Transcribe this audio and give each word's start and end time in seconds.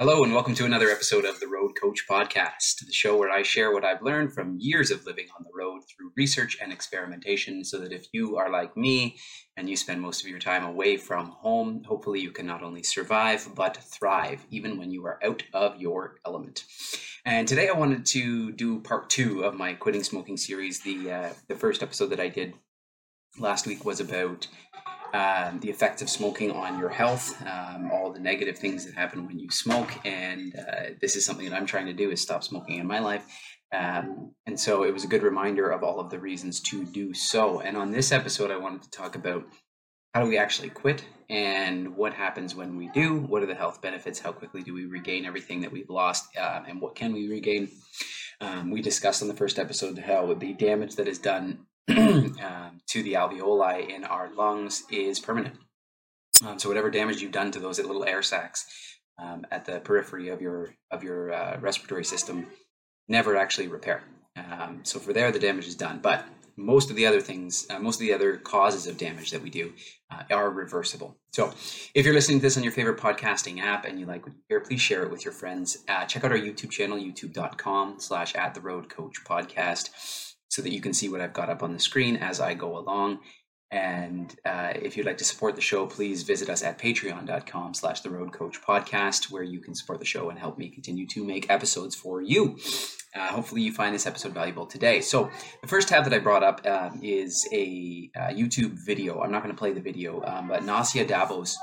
Hello, 0.00 0.22
and 0.22 0.32
welcome 0.32 0.54
to 0.54 0.64
another 0.64 0.90
episode 0.90 1.24
of 1.24 1.40
the 1.40 1.48
Road 1.48 1.72
Coach 1.72 2.04
Podcast, 2.08 2.86
the 2.86 2.92
show 2.92 3.18
where 3.18 3.32
I 3.32 3.42
share 3.42 3.72
what 3.72 3.84
I've 3.84 4.00
learned 4.00 4.32
from 4.32 4.56
years 4.60 4.92
of 4.92 5.04
living 5.04 5.26
on 5.36 5.42
the 5.42 5.50
road 5.52 5.80
through 5.88 6.12
research 6.16 6.56
and 6.62 6.72
experimentation. 6.72 7.64
So 7.64 7.78
that 7.80 7.92
if 7.92 8.06
you 8.12 8.36
are 8.36 8.48
like 8.48 8.76
me 8.76 9.18
and 9.56 9.68
you 9.68 9.76
spend 9.76 10.00
most 10.00 10.22
of 10.22 10.28
your 10.28 10.38
time 10.38 10.64
away 10.64 10.98
from 10.98 11.30
home, 11.30 11.82
hopefully 11.84 12.20
you 12.20 12.30
can 12.30 12.46
not 12.46 12.62
only 12.62 12.84
survive 12.84 13.48
but 13.56 13.76
thrive, 13.78 14.46
even 14.50 14.78
when 14.78 14.92
you 14.92 15.04
are 15.04 15.18
out 15.24 15.42
of 15.52 15.80
your 15.80 16.20
element. 16.24 16.62
And 17.24 17.48
today 17.48 17.68
I 17.68 17.76
wanted 17.76 18.06
to 18.06 18.52
do 18.52 18.78
part 18.78 19.10
two 19.10 19.42
of 19.42 19.56
my 19.56 19.72
quitting 19.72 20.04
smoking 20.04 20.36
series. 20.36 20.80
The 20.80 21.10
uh, 21.10 21.30
the 21.48 21.56
first 21.56 21.82
episode 21.82 22.10
that 22.10 22.20
I 22.20 22.28
did 22.28 22.54
last 23.40 23.66
week 23.66 23.84
was 23.84 23.98
about 23.98 24.46
um, 25.12 25.60
the 25.60 25.70
effects 25.70 26.02
of 26.02 26.10
smoking 26.10 26.50
on 26.50 26.78
your 26.78 26.88
health, 26.88 27.40
um, 27.46 27.90
all 27.92 28.12
the 28.12 28.20
negative 28.20 28.58
things 28.58 28.84
that 28.84 28.94
happen 28.94 29.26
when 29.26 29.38
you 29.38 29.50
smoke, 29.50 29.90
and 30.04 30.54
uh, 30.54 30.90
this 31.00 31.16
is 31.16 31.24
something 31.24 31.48
that 31.48 31.56
I'm 31.56 31.66
trying 31.66 31.86
to 31.86 31.92
do 31.92 32.10
is 32.10 32.20
stop 32.20 32.44
smoking 32.44 32.78
in 32.78 32.86
my 32.86 32.98
life. 32.98 33.24
Um, 33.72 34.32
and 34.46 34.58
so 34.58 34.84
it 34.84 34.92
was 34.92 35.04
a 35.04 35.08
good 35.08 35.22
reminder 35.22 35.70
of 35.70 35.82
all 35.82 36.00
of 36.00 36.10
the 36.10 36.18
reasons 36.18 36.60
to 36.62 36.84
do 36.84 37.12
so. 37.12 37.60
And 37.60 37.76
on 37.76 37.90
this 37.90 38.12
episode, 38.12 38.50
I 38.50 38.56
wanted 38.56 38.82
to 38.82 38.90
talk 38.90 39.14
about 39.14 39.44
how 40.14 40.22
do 40.22 40.28
we 40.28 40.38
actually 40.38 40.70
quit 40.70 41.04
and 41.28 41.94
what 41.94 42.14
happens 42.14 42.54
when 42.54 42.76
we 42.76 42.88
do? 42.88 43.18
What 43.18 43.42
are 43.42 43.46
the 43.46 43.54
health 43.54 43.82
benefits? 43.82 44.18
How 44.18 44.32
quickly 44.32 44.62
do 44.62 44.72
we 44.72 44.86
regain 44.86 45.26
everything 45.26 45.60
that 45.60 45.72
we've 45.72 45.90
lost? 45.90 46.24
Uh, 46.36 46.62
and 46.66 46.80
what 46.80 46.94
can 46.94 47.12
we 47.12 47.28
regain? 47.28 47.68
Um, 48.40 48.70
we 48.70 48.80
discussed 48.80 49.20
in 49.20 49.28
the 49.28 49.34
first 49.34 49.58
episode 49.58 49.98
how 49.98 50.32
the 50.32 50.54
damage 50.54 50.96
that 50.96 51.08
is 51.08 51.18
done 51.18 51.66
um, 51.96 52.80
to 52.88 53.02
the 53.02 53.14
alveoli 53.14 53.88
in 53.88 54.04
our 54.04 54.32
lungs 54.34 54.84
is 54.90 55.18
permanent. 55.18 55.56
Um, 56.46 56.58
so 56.58 56.68
whatever 56.68 56.90
damage 56.90 57.20
you've 57.20 57.32
done 57.32 57.50
to 57.52 57.60
those 57.60 57.78
little 57.78 58.04
air 58.04 58.22
sacs 58.22 58.66
um, 59.18 59.46
at 59.50 59.64
the 59.64 59.80
periphery 59.80 60.28
of 60.28 60.40
your 60.40 60.74
of 60.90 61.02
your 61.02 61.32
uh, 61.32 61.58
respiratory 61.60 62.04
system 62.04 62.46
never 63.08 63.36
actually 63.36 63.68
repair. 63.68 64.02
Um, 64.36 64.80
so 64.84 64.98
for 64.98 65.12
there, 65.12 65.32
the 65.32 65.38
damage 65.38 65.66
is 65.66 65.74
done. 65.74 65.98
But 66.00 66.24
most 66.56 66.90
of 66.90 66.96
the 66.96 67.06
other 67.06 67.20
things, 67.20 67.66
uh, 67.70 67.78
most 67.78 67.96
of 67.96 68.00
the 68.00 68.12
other 68.12 68.36
causes 68.36 68.86
of 68.86 68.96
damage 68.98 69.30
that 69.30 69.42
we 69.42 69.50
do 69.50 69.72
uh, 70.10 70.22
are 70.30 70.50
reversible. 70.50 71.16
So 71.32 71.52
if 71.94 72.04
you're 72.04 72.14
listening 72.14 72.38
to 72.38 72.42
this 72.42 72.56
on 72.56 72.62
your 72.62 72.72
favorite 72.72 72.98
podcasting 72.98 73.60
app 73.60 73.84
and 73.84 73.98
you 73.98 74.06
like 74.06 74.26
what 74.26 74.34
you 74.34 74.42
hear, 74.48 74.60
please 74.60 74.80
share 74.80 75.02
it 75.04 75.10
with 75.10 75.24
your 75.24 75.32
friends. 75.32 75.78
Uh, 75.88 76.04
check 76.04 76.24
out 76.24 76.32
our 76.32 76.38
YouTube 76.38 76.70
channel, 76.70 76.98
youtube.com 76.98 77.96
slash 77.98 78.34
at 78.34 78.54
the 78.54 78.60
road 78.60 78.88
coach 78.88 79.24
podcast 79.24 79.90
so 80.48 80.62
that 80.62 80.72
you 80.72 80.80
can 80.80 80.92
see 80.92 81.08
what 81.08 81.20
I've 81.20 81.32
got 81.32 81.50
up 81.50 81.62
on 81.62 81.72
the 81.72 81.78
screen 81.78 82.16
as 82.16 82.40
I 82.40 82.54
go 82.54 82.78
along. 82.78 83.20
And 83.70 84.34
uh, 84.46 84.72
if 84.74 84.96
you'd 84.96 85.04
like 85.04 85.18
to 85.18 85.24
support 85.24 85.54
the 85.54 85.60
show, 85.60 85.86
please 85.86 86.22
visit 86.22 86.48
us 86.48 86.62
at 86.62 86.78
patreon.com 86.78 87.74
slash 87.74 88.00
the 88.00 88.08
road 88.08 88.32
coach 88.32 88.62
podcast, 88.62 89.30
where 89.30 89.42
you 89.42 89.60
can 89.60 89.74
support 89.74 89.98
the 89.98 90.06
show 90.06 90.30
and 90.30 90.38
help 90.38 90.56
me 90.56 90.70
continue 90.70 91.06
to 91.08 91.22
make 91.22 91.50
episodes 91.50 91.94
for 91.94 92.22
you. 92.22 92.56
Uh, 93.14 93.28
hopefully 93.28 93.60
you 93.62 93.72
find 93.72 93.94
this 93.94 94.06
episode 94.06 94.32
valuable 94.32 94.64
today. 94.64 95.00
So 95.00 95.30
the 95.60 95.68
first 95.68 95.88
tab 95.88 96.04
that 96.04 96.14
I 96.14 96.18
brought 96.18 96.42
up 96.42 96.66
um, 96.66 97.00
is 97.02 97.46
a 97.52 98.10
uh, 98.16 98.28
YouTube 98.28 98.72
video. 98.86 99.20
I'm 99.20 99.30
not 99.30 99.42
going 99.42 99.54
to 99.54 99.58
play 99.58 99.72
the 99.72 99.80
video, 99.80 100.22
um, 100.24 100.48
but 100.48 100.62
Nasia 100.62 101.06
Davos 101.06 101.58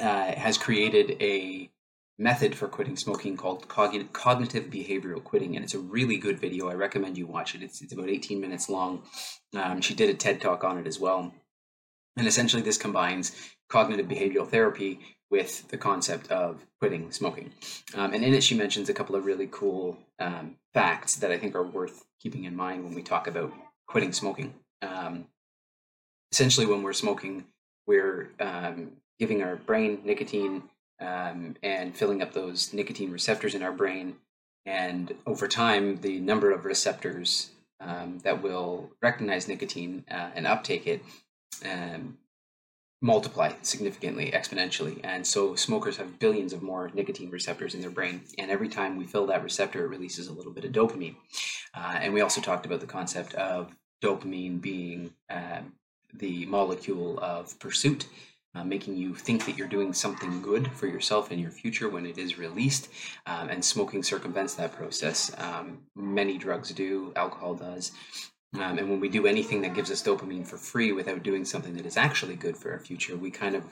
uh, 0.00 0.32
has 0.32 0.58
created 0.58 1.16
a 1.22 1.70
method 2.18 2.54
for 2.54 2.68
quitting 2.68 2.96
smoking 2.96 3.36
called 3.36 3.66
cognitive 3.68 4.64
behavioral 4.64 5.22
quitting 5.22 5.56
and 5.56 5.64
it's 5.64 5.74
a 5.74 5.78
really 5.78 6.16
good 6.16 6.38
video. 6.38 6.68
I 6.68 6.74
recommend 6.74 7.18
you 7.18 7.26
watch 7.26 7.54
it. 7.54 7.62
It's, 7.62 7.82
it's 7.82 7.92
about 7.92 8.08
18 8.08 8.40
minutes 8.40 8.68
long. 8.68 9.02
Um, 9.54 9.80
she 9.80 9.94
did 9.94 10.10
a 10.10 10.14
ted 10.14 10.40
talk 10.40 10.62
on 10.62 10.78
it 10.78 10.86
as 10.86 11.00
well. 11.00 11.32
And 12.16 12.26
essentially 12.26 12.62
this 12.62 12.78
combines 12.78 13.34
cognitive 13.68 14.06
behavioral 14.06 14.48
therapy 14.48 15.00
with 15.30 15.66
the 15.68 15.78
concept 15.78 16.30
of 16.30 16.64
quitting 16.78 17.10
smoking. 17.10 17.52
Um, 17.94 18.14
and 18.14 18.22
in 18.24 18.34
it 18.34 18.44
she 18.44 18.56
mentions 18.56 18.88
a 18.88 18.94
couple 18.94 19.16
of 19.16 19.24
really 19.24 19.48
cool 19.50 19.98
um, 20.20 20.56
facts 20.72 21.16
that 21.16 21.32
i 21.32 21.38
think 21.38 21.54
are 21.54 21.62
worth 21.64 22.04
keeping 22.20 22.44
in 22.44 22.54
mind 22.54 22.84
when 22.84 22.94
we 22.94 23.02
talk 23.02 23.26
about 23.26 23.52
quitting 23.88 24.12
smoking. 24.12 24.54
Um, 24.82 25.26
essentially 26.30 26.66
when 26.66 26.82
we're 26.82 26.92
smoking 26.92 27.44
we're 27.86 28.30
um, 28.40 28.92
giving 29.18 29.42
our 29.42 29.56
brain 29.56 30.00
nicotine 30.04 30.62
um, 31.04 31.56
and 31.62 31.94
filling 31.94 32.22
up 32.22 32.32
those 32.32 32.72
nicotine 32.72 33.10
receptors 33.10 33.54
in 33.54 33.62
our 33.62 33.72
brain. 33.72 34.16
And 34.66 35.14
over 35.26 35.46
time, 35.46 36.00
the 36.00 36.20
number 36.20 36.50
of 36.50 36.64
receptors 36.64 37.50
um, 37.80 38.20
that 38.24 38.42
will 38.42 38.90
recognize 39.02 39.46
nicotine 39.46 40.04
uh, 40.10 40.30
and 40.34 40.46
uptake 40.46 40.86
it 40.86 41.02
um, 41.64 42.18
multiply 43.02 43.52
significantly, 43.60 44.30
exponentially. 44.32 44.98
And 45.04 45.26
so 45.26 45.54
smokers 45.54 45.98
have 45.98 46.18
billions 46.18 46.54
of 46.54 46.62
more 46.62 46.90
nicotine 46.94 47.30
receptors 47.30 47.74
in 47.74 47.82
their 47.82 47.90
brain. 47.90 48.22
And 48.38 48.50
every 48.50 48.68
time 48.68 48.96
we 48.96 49.04
fill 49.04 49.26
that 49.26 49.42
receptor, 49.42 49.84
it 49.84 49.88
releases 49.88 50.28
a 50.28 50.32
little 50.32 50.52
bit 50.52 50.64
of 50.64 50.72
dopamine. 50.72 51.16
Uh, 51.74 51.98
and 52.00 52.14
we 52.14 52.22
also 52.22 52.40
talked 52.40 52.64
about 52.64 52.80
the 52.80 52.86
concept 52.86 53.34
of 53.34 53.74
dopamine 54.02 54.60
being 54.60 55.12
um, 55.28 55.74
the 56.14 56.46
molecule 56.46 57.18
of 57.20 57.58
pursuit 57.58 58.06
uh, 58.54 58.64
making 58.64 58.96
you 58.96 59.14
think 59.14 59.44
that 59.46 59.56
you're 59.56 59.68
doing 59.68 59.92
something 59.92 60.40
good 60.42 60.70
for 60.72 60.86
yourself 60.86 61.30
and 61.30 61.40
your 61.40 61.50
future 61.50 61.88
when 61.88 62.06
it 62.06 62.18
is 62.18 62.38
released. 62.38 62.88
Um, 63.26 63.48
and 63.48 63.64
smoking 63.64 64.02
circumvents 64.02 64.54
that 64.54 64.72
process. 64.72 65.32
Um, 65.38 65.78
many 65.94 66.38
drugs 66.38 66.70
do, 66.70 67.12
alcohol 67.16 67.54
does. 67.54 67.92
Um, 68.54 68.78
and 68.78 68.88
when 68.88 69.00
we 69.00 69.08
do 69.08 69.26
anything 69.26 69.62
that 69.62 69.74
gives 69.74 69.90
us 69.90 70.02
dopamine 70.02 70.46
for 70.46 70.56
free 70.56 70.92
without 70.92 71.22
doing 71.22 71.44
something 71.44 71.74
that 71.76 71.86
is 71.86 71.96
actually 71.96 72.36
good 72.36 72.56
for 72.56 72.70
our 72.70 72.78
future, 72.78 73.16
we 73.16 73.30
kind 73.30 73.56
of 73.56 73.64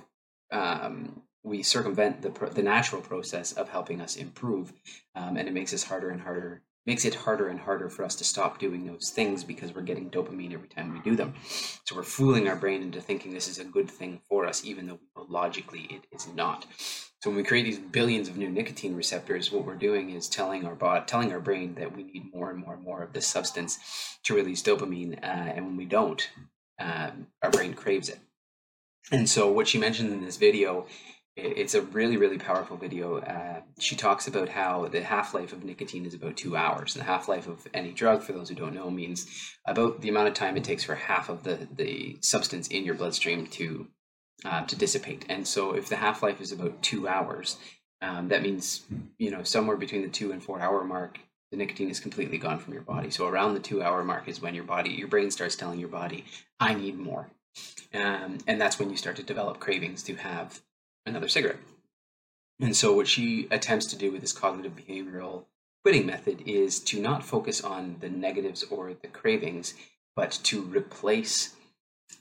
um, 0.50 1.22
we 1.44 1.62
circumvent 1.62 2.22
the 2.22 2.30
the 2.50 2.62
natural 2.62 3.00
process 3.00 3.52
of 3.52 3.68
helping 3.68 4.00
us 4.00 4.16
improve, 4.16 4.72
um, 5.14 5.36
and 5.36 5.48
it 5.48 5.54
makes 5.54 5.72
us 5.72 5.84
harder 5.84 6.10
and 6.10 6.20
harder 6.20 6.62
makes 6.86 7.04
it 7.04 7.14
harder 7.14 7.48
and 7.48 7.60
harder 7.60 7.88
for 7.88 8.04
us 8.04 8.16
to 8.16 8.24
stop 8.24 8.58
doing 8.58 8.86
those 8.86 9.10
things 9.10 9.44
because 9.44 9.74
we're 9.74 9.82
getting 9.82 10.10
dopamine 10.10 10.52
every 10.52 10.68
time 10.68 10.92
we 10.92 10.98
do 11.00 11.14
them. 11.14 11.34
So 11.84 11.94
we're 11.94 12.02
fooling 12.02 12.48
our 12.48 12.56
brain 12.56 12.82
into 12.82 13.00
thinking 13.00 13.32
this 13.32 13.48
is 13.48 13.58
a 13.58 13.64
good 13.64 13.90
thing 13.90 14.20
for 14.28 14.46
us, 14.46 14.64
even 14.64 14.86
though 14.86 14.98
logically 15.28 15.86
it 15.90 16.04
is 16.12 16.26
not. 16.34 16.66
So 17.22 17.30
when 17.30 17.36
we 17.36 17.44
create 17.44 17.62
these 17.62 17.78
billions 17.78 18.28
of 18.28 18.36
new 18.36 18.50
nicotine 18.50 18.96
receptors, 18.96 19.52
what 19.52 19.64
we're 19.64 19.76
doing 19.76 20.10
is 20.10 20.28
telling 20.28 20.66
our 20.66 20.74
body, 20.74 21.04
telling 21.06 21.32
our 21.32 21.38
brain 21.38 21.76
that 21.76 21.96
we 21.96 22.02
need 22.02 22.34
more 22.34 22.50
and 22.50 22.58
more 22.58 22.74
and 22.74 22.82
more 22.82 23.02
of 23.02 23.12
this 23.12 23.28
substance 23.28 23.78
to 24.24 24.34
release 24.34 24.60
dopamine, 24.60 25.22
uh, 25.22 25.26
and 25.26 25.66
when 25.66 25.76
we 25.76 25.84
don't, 25.84 26.28
um, 26.80 27.28
our 27.42 27.50
brain 27.50 27.74
craves 27.74 28.08
it. 28.08 28.18
And 29.12 29.28
so 29.28 29.50
what 29.52 29.68
she 29.68 29.78
mentioned 29.78 30.12
in 30.12 30.24
this 30.24 30.36
video 30.36 30.86
it's 31.34 31.74
a 31.74 31.80
really 31.80 32.16
really 32.16 32.38
powerful 32.38 32.76
video 32.76 33.18
uh, 33.18 33.60
she 33.78 33.96
talks 33.96 34.28
about 34.28 34.50
how 34.50 34.86
the 34.88 35.02
half-life 35.02 35.52
of 35.52 35.64
nicotine 35.64 36.04
is 36.04 36.14
about 36.14 36.36
two 36.36 36.56
hours 36.56 36.94
the 36.94 37.02
half-life 37.02 37.48
of 37.48 37.66
any 37.72 37.90
drug 37.90 38.22
for 38.22 38.32
those 38.32 38.48
who 38.48 38.54
don't 38.54 38.74
know 38.74 38.90
means 38.90 39.56
about 39.66 40.00
the 40.02 40.08
amount 40.08 40.28
of 40.28 40.34
time 40.34 40.56
it 40.56 40.64
takes 40.64 40.84
for 40.84 40.94
half 40.94 41.28
of 41.28 41.42
the, 41.42 41.66
the 41.74 42.18
substance 42.20 42.68
in 42.68 42.84
your 42.84 42.94
bloodstream 42.94 43.46
to 43.46 43.86
uh, 44.44 44.64
to 44.64 44.74
dissipate. 44.74 45.24
And 45.28 45.46
so 45.46 45.72
if 45.72 45.88
the 45.88 45.96
half-life 45.96 46.40
is 46.40 46.50
about 46.50 46.82
two 46.82 47.06
hours 47.08 47.56
um, 48.02 48.28
that 48.28 48.42
means 48.42 48.82
you 49.18 49.30
know 49.30 49.42
somewhere 49.42 49.76
between 49.76 50.02
the 50.02 50.08
two 50.08 50.32
and 50.32 50.42
four 50.42 50.60
hour 50.60 50.84
mark 50.84 51.18
the 51.50 51.56
nicotine 51.56 51.90
is 51.90 52.00
completely 52.00 52.38
gone 52.38 52.58
from 52.58 52.72
your 52.72 52.82
body. 52.82 53.10
So 53.10 53.26
around 53.26 53.54
the 53.54 53.60
two 53.60 53.82
hour 53.82 54.02
mark 54.04 54.28
is 54.28 54.42
when 54.42 54.54
your 54.54 54.64
body 54.64 54.90
your 54.90 55.08
brain 55.08 55.30
starts 55.30 55.56
telling 55.56 55.78
your 55.78 55.88
body 55.88 56.24
i 56.60 56.74
need 56.74 56.98
more. 56.98 57.30
Um, 57.94 58.38
and 58.46 58.60
that's 58.60 58.78
when 58.78 58.90
you 58.90 58.96
start 58.96 59.16
to 59.16 59.22
develop 59.22 59.60
cravings 59.60 60.02
to 60.04 60.14
have 60.16 60.60
another 61.06 61.28
cigarette. 61.28 61.58
And 62.60 62.76
so, 62.76 62.94
what 62.94 63.08
she 63.08 63.48
attempts 63.50 63.86
to 63.86 63.96
do 63.96 64.12
with 64.12 64.20
this 64.20 64.32
cognitive 64.32 64.76
behavioral 64.76 65.44
quitting 65.84 66.06
method 66.06 66.42
is 66.46 66.78
to 66.78 67.00
not 67.00 67.24
focus 67.24 67.60
on 67.62 67.96
the 68.00 68.08
negatives 68.08 68.62
or 68.64 68.94
the 68.94 69.08
cravings, 69.08 69.74
but 70.14 70.30
to 70.44 70.62
replace 70.62 71.56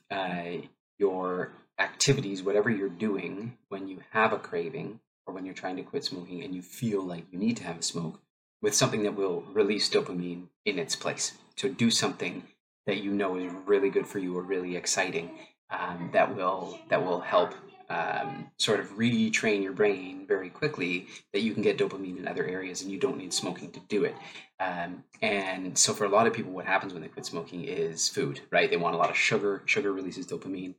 uh, 0.10 0.58
your 0.98 1.52
activities, 1.78 2.42
whatever 2.42 2.70
you're 2.70 2.90
doing 2.90 3.58
when 3.70 3.88
you 3.88 4.00
have 4.12 4.34
a 4.34 4.40
craving 4.40 5.00
or 5.28 5.34
when 5.34 5.46
you're 5.46 5.54
trying 5.54 5.76
to 5.76 5.84
quit 5.84 6.04
smoking 6.04 6.44
and 6.44 6.56
you 6.56 6.62
feel 6.62 7.04
like 7.04 7.26
you 7.32 7.38
need 7.38 7.58
to 7.58 7.64
have 7.64 7.78
a 7.78 7.84
smoke, 7.84 8.20
with 8.62 8.74
something 8.74 9.04
that 9.04 9.16
will 9.16 9.42
release 9.54 9.90
dopamine 9.90 10.48
in 10.66 10.80
its 10.80 10.96
place. 10.96 11.34
So, 11.56 11.70
do 11.70 11.92
something 11.92 12.44
that 12.88 12.98
you 12.98 13.12
know 13.12 13.36
is 13.36 13.52
really 13.66 13.90
good 13.90 14.08
for 14.08 14.18
you 14.18 14.36
or 14.36 14.42
really 14.42 14.76
exciting 14.76 15.30
um, 15.70 16.10
that 16.14 16.36
will 16.36 16.80
that 16.90 17.06
will 17.06 17.22
help 17.22 17.54
um, 17.92 18.50
sort 18.58 18.80
of 18.80 18.98
retrain 18.98 19.62
your 19.62 19.74
brain 19.74 20.26
very 20.28 20.50
quickly 20.50 21.08
that 21.34 21.42
you 21.42 21.54
can 21.54 21.62
get 21.62 21.78
dopamine 21.78 22.18
in 22.18 22.28
other 22.28 22.46
areas 22.46 22.82
and 22.82 22.92
you 22.92 23.00
don't 23.00 23.18
need 23.18 23.34
smoking 23.34 23.72
to 23.72 23.80
do 23.82 24.06
it. 24.06 24.16
Um, 24.60 25.04
and 25.22 25.78
so, 25.78 25.94
for 25.94 26.06
a 26.06 26.10
lot 26.10 26.28
of 26.28 26.34
people, 26.34 26.52
what 26.52 26.66
happens 26.66 26.94
when 26.94 27.02
they 27.02 27.08
quit 27.08 27.26
smoking 27.26 27.64
is 27.64 28.08
food, 28.08 28.42
right? 28.52 28.70
They 28.70 28.78
want 28.78 28.96
a 28.96 28.98
lot 28.98 29.10
of 29.10 29.18
sugar. 29.18 29.64
Sugar 29.66 29.92
releases 29.92 30.28
dopamine. 30.28 30.76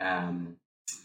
Um, 0.00 0.56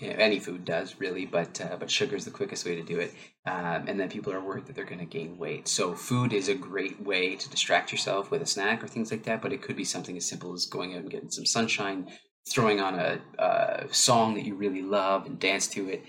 any 0.02 0.40
food 0.40 0.66
does 0.66 0.96
really, 1.00 1.26
but 1.26 1.60
uh, 1.62 1.76
but 1.80 1.90
sugar 1.90 2.16
is 2.16 2.26
the 2.26 2.32
quickest 2.32 2.66
way 2.66 2.76
to 2.76 2.84
do 2.84 3.00
it. 3.00 3.14
Um, 3.46 3.86
and 3.88 4.00
then 4.00 4.10
people 4.10 4.32
are 4.34 4.42
worried 4.42 4.66
that 4.68 4.76
they're 4.76 4.86
going 4.86 5.00
to 5.00 5.06
gain 5.06 5.38
weight. 5.38 5.68
So 5.68 5.94
food 5.94 6.34
is 6.34 6.50
a 6.50 6.56
great 6.56 7.02
way 7.02 7.36
to 7.36 7.50
distract 7.50 7.92
yourself 7.92 8.32
with 8.32 8.42
a 8.42 8.46
snack 8.46 8.84
or 8.84 8.88
things 8.88 9.12
like 9.12 9.24
that. 9.24 9.42
But 9.42 9.54
it 9.54 9.62
could 9.62 9.76
be 9.76 9.84
something 9.84 10.18
as 10.18 10.26
simple 10.26 10.54
as 10.54 10.66
going 10.66 10.94
out 10.94 11.02
and 11.02 11.10
getting 11.10 11.32
some 11.32 11.46
sunshine, 11.46 12.08
throwing 12.48 12.80
on 12.80 12.96
a, 12.96 13.20
a, 13.38 13.88
song 13.92 14.34
that 14.36 14.46
you 14.46 14.56
really 14.56 14.82
love 14.82 15.26
and 15.26 15.40
dance 15.40 15.68
to 15.68 15.90
it, 15.90 16.04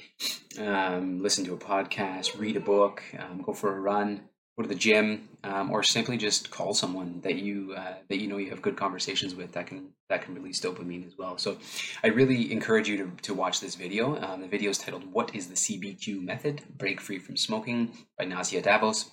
um, 0.59 1.23
listen 1.23 1.45
to 1.45 1.55
a 1.55 1.59
podcast, 1.59 2.39
read 2.39 2.57
a 2.57 2.61
book, 2.61 3.03
um, 3.19 3.43
go 3.43 3.53
for 3.53 3.77
a 3.77 3.81
run, 3.81 4.23
go 4.57 4.63
to 4.63 4.69
the 4.69 4.75
gym, 4.75 5.29
um, 5.45 5.71
or 5.71 5.83
simply 5.83 6.17
just 6.17 6.51
call 6.51 6.75
someone 6.75 7.21
that 7.23 7.37
you 7.37 7.75
uh, 7.77 7.95
that 8.09 8.19
you 8.19 8.29
know 8.29 8.37
you 8.37 8.51
have 8.51 8.63
good 8.63 8.77
conversations 8.77 9.35
with 9.35 9.53
that 9.53 9.67
can 9.67 9.89
that 10.09 10.23
can 10.23 10.35
release 10.35 10.61
dopamine 10.61 11.07
as 11.07 11.17
well. 11.19 11.39
So, 11.39 11.59
I 12.05 12.09
really 12.09 12.53
encourage 12.53 12.89
you 12.89 12.97
to, 12.99 13.11
to 13.23 13.35
watch 13.35 13.61
this 13.61 13.75
video. 13.75 14.21
Um, 14.21 14.41
the 14.41 14.49
video 14.49 14.71
is 14.71 14.79
titled 14.79 15.13
"What 15.13 15.35
is 15.35 15.49
the 15.49 15.55
CBQ 15.55 16.23
Method? 16.23 16.63
Break 16.77 17.01
Free 17.01 17.19
from 17.19 17.37
Smoking" 17.37 17.93
by 18.19 18.25
Nasia 18.25 18.63
Davos. 18.63 19.11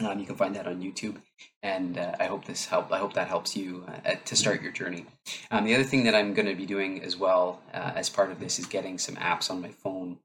Um, 0.00 0.18
you 0.18 0.24
can 0.24 0.36
find 0.36 0.56
that 0.56 0.66
on 0.66 0.80
YouTube, 0.80 1.16
and 1.62 1.98
uh, 1.98 2.12
I 2.18 2.24
hope 2.24 2.46
this 2.46 2.64
help. 2.64 2.90
I 2.90 2.98
hope 2.98 3.12
that 3.12 3.28
helps 3.28 3.54
you 3.54 3.84
uh, 4.06 4.14
to 4.24 4.36
start 4.36 4.62
your 4.62 4.72
journey. 4.72 5.04
Um, 5.50 5.64
the 5.64 5.74
other 5.74 5.84
thing 5.84 6.04
that 6.04 6.14
I'm 6.14 6.32
going 6.32 6.48
to 6.48 6.54
be 6.54 6.64
doing 6.64 7.02
as 7.02 7.16
well 7.16 7.60
uh, 7.74 7.92
as 7.94 8.08
part 8.08 8.30
of 8.30 8.40
this 8.40 8.58
is 8.58 8.64
getting 8.64 8.96
some 8.96 9.16
apps 9.16 9.50
on 9.50 9.60
my 9.60 9.68
phone 9.68 10.18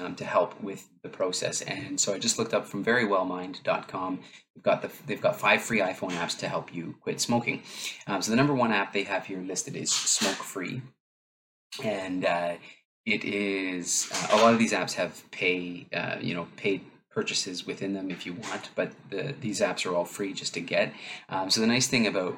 um, 0.00 0.14
to 0.16 0.24
help 0.24 0.60
with 0.60 0.88
the 1.02 1.08
process. 1.08 1.62
And 1.62 2.00
so 2.00 2.14
I 2.14 2.18
just 2.18 2.38
looked 2.38 2.54
up 2.54 2.66
from 2.66 2.84
verywellmind.com. 2.84 4.20
We've 4.54 4.62
got 4.62 4.82
the, 4.82 4.90
they've 5.06 5.20
got 5.20 5.38
five 5.38 5.62
free 5.62 5.80
iPhone 5.80 6.12
apps 6.12 6.38
to 6.38 6.48
help 6.48 6.74
you 6.74 6.96
quit 7.00 7.20
smoking. 7.20 7.62
Um, 8.06 8.22
so 8.22 8.30
the 8.30 8.36
number 8.36 8.54
one 8.54 8.72
app 8.72 8.92
they 8.92 9.04
have 9.04 9.26
here 9.26 9.40
listed 9.40 9.76
is 9.76 9.92
Smoke 9.92 10.34
Free, 10.36 10.82
and 11.82 12.24
uh, 12.24 12.54
it 13.06 13.24
is 13.24 14.10
uh, 14.12 14.36
a 14.36 14.42
lot 14.42 14.52
of 14.52 14.58
these 14.58 14.72
apps 14.72 14.94
have 14.94 15.22
pay 15.30 15.86
uh, 15.92 16.16
you 16.20 16.34
know 16.34 16.48
paid 16.56 16.82
purchases 17.14 17.66
within 17.66 17.94
them 17.94 18.10
if 18.10 18.26
you 18.26 18.34
want, 18.34 18.70
but 18.74 18.92
the, 19.10 19.34
these 19.40 19.60
apps 19.60 19.86
are 19.86 19.94
all 19.94 20.04
free 20.04 20.32
just 20.32 20.54
to 20.54 20.60
get. 20.60 20.92
Um, 21.28 21.48
so 21.50 21.60
the 21.60 21.66
nice 21.66 21.86
thing 21.86 22.06
about 22.06 22.36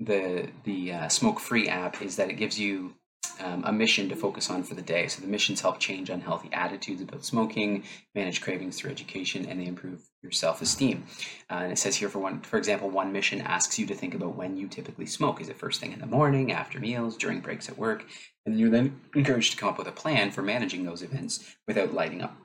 the 0.00 0.48
the 0.64 0.92
uh, 0.92 1.08
smoke 1.08 1.38
free 1.38 1.68
app 1.68 2.02
is 2.02 2.16
that 2.16 2.30
it 2.30 2.34
gives 2.34 2.58
you 2.58 2.94
um, 3.40 3.64
a 3.64 3.72
mission 3.72 4.08
to 4.08 4.16
focus 4.16 4.50
on 4.50 4.62
for 4.62 4.74
the 4.74 4.82
day. 4.82 5.06
So 5.08 5.20
the 5.20 5.26
missions 5.28 5.60
help 5.60 5.78
change 5.78 6.10
unhealthy 6.10 6.50
attitudes 6.52 7.02
about 7.02 7.24
smoking, 7.24 7.84
manage 8.14 8.40
cravings 8.40 8.78
through 8.78 8.90
education, 8.90 9.46
and 9.46 9.60
they 9.60 9.66
improve 9.66 10.02
your 10.22 10.32
self-esteem. 10.32 11.04
Uh, 11.50 11.54
and 11.54 11.72
it 11.72 11.78
says 11.78 11.96
here 11.96 12.08
for 12.08 12.18
one, 12.18 12.40
for 12.40 12.58
example, 12.58 12.90
one 12.90 13.12
mission 13.12 13.40
asks 13.40 13.78
you 13.78 13.86
to 13.86 13.94
think 13.94 14.14
about 14.14 14.36
when 14.36 14.56
you 14.56 14.68
typically 14.68 15.06
smoke. 15.06 15.40
Is 15.40 15.48
it 15.48 15.56
first 15.56 15.80
thing 15.80 15.92
in 15.92 16.00
the 16.00 16.06
morning, 16.06 16.52
after 16.52 16.78
meals, 16.78 17.16
during 17.16 17.40
breaks 17.40 17.68
at 17.68 17.78
work? 17.78 18.06
And 18.46 18.58
you're 18.58 18.70
then 18.70 19.00
encouraged 19.14 19.52
to 19.52 19.56
come 19.56 19.70
up 19.70 19.78
with 19.78 19.88
a 19.88 19.92
plan 19.92 20.30
for 20.30 20.42
managing 20.42 20.84
those 20.84 21.02
events 21.02 21.56
without 21.66 21.94
lighting 21.94 22.22
up 22.22 22.36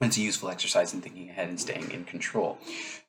it's 0.00 0.16
a 0.16 0.20
useful 0.20 0.48
exercise 0.48 0.94
in 0.94 1.00
thinking 1.00 1.28
ahead 1.28 1.48
and 1.48 1.60
staying 1.60 1.90
in 1.90 2.04
control. 2.04 2.58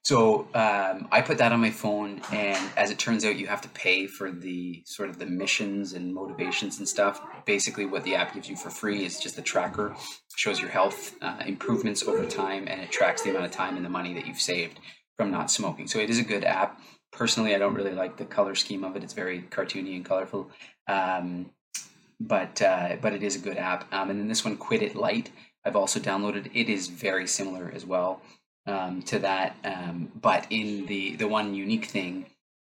So 0.03 0.47
um, 0.55 1.07
I 1.11 1.21
put 1.21 1.37
that 1.37 1.51
on 1.51 1.59
my 1.59 1.69
phone, 1.69 2.21
and 2.31 2.71
as 2.77 2.89
it 2.89 2.97
turns 2.97 3.23
out, 3.25 3.35
you 3.35 3.45
have 3.45 3.61
to 3.61 3.69
pay 3.69 4.07
for 4.07 4.31
the 4.31 4.81
sort 4.85 5.09
of 5.09 5.19
the 5.19 5.27
missions 5.27 5.93
and 5.93 6.13
motivations 6.13 6.79
and 6.79 6.89
stuff. 6.89 7.21
Basically, 7.45 7.85
what 7.85 8.03
the 8.03 8.15
app 8.15 8.33
gives 8.33 8.49
you 8.49 8.55
for 8.55 8.71
free 8.71 9.05
is 9.05 9.19
just 9.19 9.37
a 9.37 9.41
tracker, 9.41 9.95
shows 10.35 10.59
your 10.59 10.69
health 10.69 11.15
uh, 11.21 11.43
improvements 11.45 12.01
over 12.07 12.25
time, 12.25 12.67
and 12.67 12.81
it 12.81 12.91
tracks 12.91 13.21
the 13.21 13.29
amount 13.29 13.45
of 13.45 13.51
time 13.51 13.75
and 13.75 13.85
the 13.85 13.89
money 13.89 14.13
that 14.15 14.25
you've 14.25 14.41
saved 14.41 14.79
from 15.15 15.29
not 15.29 15.51
smoking. 15.51 15.87
So 15.87 15.99
it 15.99 16.09
is 16.09 16.17
a 16.17 16.23
good 16.23 16.43
app. 16.43 16.81
Personally, 17.11 17.53
I 17.53 17.59
don't 17.59 17.75
really 17.75 17.93
like 17.93 18.17
the 18.17 18.25
color 18.25 18.55
scheme 18.55 18.83
of 18.83 18.95
it. 18.95 19.03
It's 19.03 19.13
very 19.13 19.41
cartoony 19.41 19.95
and 19.95 20.05
colorful, 20.05 20.49
um, 20.87 21.51
but 22.19 22.61
uh, 22.63 22.95
but 22.99 23.13
it 23.13 23.21
is 23.21 23.35
a 23.35 23.39
good 23.39 23.57
app. 23.57 23.93
Um, 23.93 24.09
and 24.09 24.19
then 24.19 24.27
this 24.27 24.43
one, 24.43 24.57
Quit 24.57 24.81
It 24.81 24.95
Lite 24.95 25.29
I've 25.65 25.75
also 25.75 25.99
downloaded. 25.99 26.49
It 26.53 26.69
is 26.69 26.87
very 26.87 27.27
similar 27.27 27.71
as 27.73 27.85
well 27.85 28.21
um, 28.65 29.01
to 29.03 29.19
that, 29.19 29.55
um, 29.63 30.11
but 30.19 30.47
in 30.49 30.85
the 30.85 31.15
the 31.15 31.27
one 31.27 31.53
unique 31.53 31.85
thing 31.85 32.25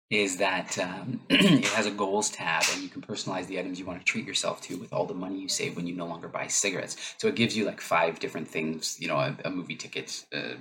is 0.10 0.38
that 0.38 0.78
um, 0.78 1.20
it 1.30 1.66
has 1.66 1.88
a 1.88 1.92
goals 1.92 2.30
tab 2.30 2.64
and 2.74 2.84
you 2.84 2.90
can 2.90 3.02
personalize 3.02 3.48
the 3.48 3.58
items 3.58 3.80
you 3.80 3.86
want 3.86 4.00
to 4.00 4.06
treat 4.06 4.28
yourself 4.28 4.62
to 4.62 4.78
with 4.78 4.94
all 4.94 5.06
the 5.06 5.14
money 5.14 5.40
you 5.40 5.50
save 5.50 5.76
when 5.76 5.88
you 5.88 5.96
no 5.96 6.06
longer 6.06 6.28
buy 6.28 6.46
cigarettes. 6.46 7.16
So 7.18 7.28
it 7.28 7.36
gives 7.36 7.58
you 7.58 7.66
like 7.66 7.82
five 7.82 8.20
different 8.20 8.48
things, 8.48 8.98
you 9.00 9.08
know, 9.08 9.18
a, 9.18 9.36
a 9.46 9.50
movie 9.50 9.76
ticket, 9.76 10.26
uh, 10.32 10.54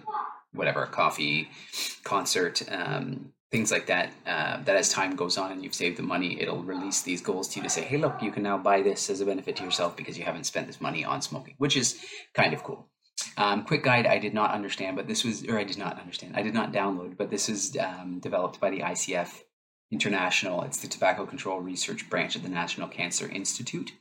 whatever, 0.55 0.87
coffee, 0.87 1.49
concert, 2.05 2.63
um, 2.71 3.33
things 3.51 3.71
like 3.71 3.87
that 3.87 4.11
uh, 4.27 4.63
that 4.63 4.77
as 4.77 4.89
time 4.89 5.15
goes 5.15 5.37
on 5.37 5.53
and 5.53 5.63
you've 5.63 5.75
saved 5.75 5.99
the 5.99 6.03
money 6.03 6.41
it'll 6.41 6.63
release 6.63 7.03
these 7.03 7.21
goals 7.21 7.47
to 7.49 7.59
you 7.59 7.63
to 7.63 7.69
say 7.69 7.83
hey 7.83 7.99
look 7.99 8.23
you 8.23 8.31
can 8.31 8.43
now 8.43 8.57
buy 8.57 8.81
this 8.81 9.11
as 9.11 9.21
a 9.21 9.27
benefit 9.27 9.57
to 9.57 9.63
yourself 9.63 9.95
because 9.95 10.17
you 10.17 10.25
haven't 10.25 10.45
spent 10.45 10.67
this 10.67 10.81
money 10.81 11.05
on 11.05 11.21
smoking 11.21 11.55
which 11.59 11.77
is 11.77 12.03
kind 12.33 12.55
of 12.55 12.65
cool. 12.65 12.89
Um, 13.37 13.67
QuitGuide 13.67 14.07
i 14.07 14.17
did 14.17 14.33
not 14.33 14.53
understand 14.53 14.97
but 14.97 15.07
this 15.07 15.23
was 15.23 15.47
or 15.47 15.59
i 15.59 15.65
did 15.65 15.77
not 15.77 16.01
understand 16.01 16.35
i 16.35 16.41
did 16.41 16.55
not 16.55 16.73
download 16.73 17.19
but 17.19 17.29
this 17.29 17.51
is 17.51 17.77
um, 17.77 18.21
developed 18.21 18.59
by 18.59 18.71
the 18.71 18.79
icf 18.79 19.43
international. 19.93 20.63
It's 20.63 20.79
the 20.79 20.89
tobacco 20.89 21.27
control 21.27 21.61
research 21.61 22.09
branch 22.09 22.35
of 22.35 22.43
the 22.43 22.49
national 22.49 22.89
cancer 22.89 23.29
institute 23.29 23.93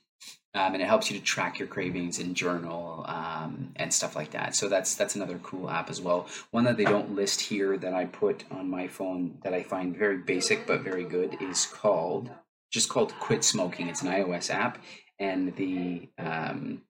um, 0.53 0.74
and 0.74 0.81
it 0.81 0.86
helps 0.88 1.09
you 1.09 1.18
to 1.18 1.24
track 1.24 1.59
your 1.59 1.68
cravings 1.68 2.19
and 2.19 2.36
journal 2.36 3.06
um, 3.07 3.71
and 3.77 3.94
stuff 3.94 4.15
like 4.15 4.31
that. 4.31 4.56
So 4.56 4.68
that's 4.68 4.95
that's 4.95 5.15
another 5.15 5.39
cool 5.39 5.69
app 5.69 5.89
as 5.89 6.01
well. 6.01 6.27
One 6.51 6.65
that 6.65 6.77
they 6.77 6.83
don't 6.83 7.15
list 7.15 7.42
here 7.42 7.77
that 7.77 7.94
I 7.94 8.06
put 8.06 8.44
on 8.51 8.69
my 8.69 8.88
phone 8.88 9.38
that 9.44 9.53
I 9.53 9.63
find 9.63 9.95
very 9.95 10.18
basic 10.18 10.68
but 10.68 10.81
very 10.81 11.06
good 11.06 11.38
is 11.42 11.65
called 11.65 12.30
just 12.71 12.89
called 12.89 13.13
Quit 13.19 13.44
Smoking. 13.44 13.88
It's 13.88 14.01
an 14.01 14.09
iOS 14.09 14.50
app, 14.50 14.77
and 15.19 15.56
the 15.56 16.09
um, 16.18 16.81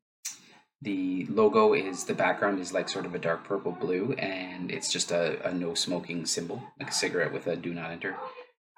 the 0.82 1.28
logo 1.28 1.74
is 1.74 2.06
the 2.06 2.14
background 2.16 2.60
is 2.60 2.74
like 2.74 2.90
sort 2.90 3.06
of 3.06 3.14
a 3.14 3.20
dark 3.20 3.44
purple 3.44 3.72
blue, 3.72 4.14
and 4.14 4.72
it's 4.72 4.92
just 4.92 5.12
a, 5.12 5.48
a 5.48 5.54
no 5.54 5.76
smoking 5.76 6.26
symbol, 6.26 6.64
like 6.80 6.90
a 6.90 6.94
cigarette 6.94 7.32
with 7.32 7.46
a 7.46 7.56
do 7.56 7.74
not 7.74 7.92
enter 7.92 8.18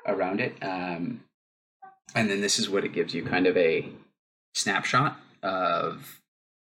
around 0.06 0.42
it. 0.42 0.58
Um, 0.62 1.24
and 2.16 2.30
then 2.30 2.42
this 2.42 2.60
is 2.60 2.70
what 2.70 2.84
it 2.84 2.92
gives 2.94 3.14
you, 3.14 3.24
kind 3.24 3.48
of 3.48 3.56
a 3.56 3.90
snapshot 4.54 5.20
of 5.42 6.22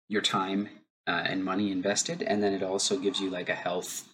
your 0.10 0.22
time 0.22 0.70
uh, 1.08 1.24
and 1.26 1.44
money 1.44 1.72
invested, 1.72 2.22
and 2.22 2.44
then 2.44 2.54
it 2.54 2.64
also 2.64 2.98
gives 2.98 3.20
you 3.20 3.30
like 3.30 3.50
a 3.50 3.56
health 3.56 4.08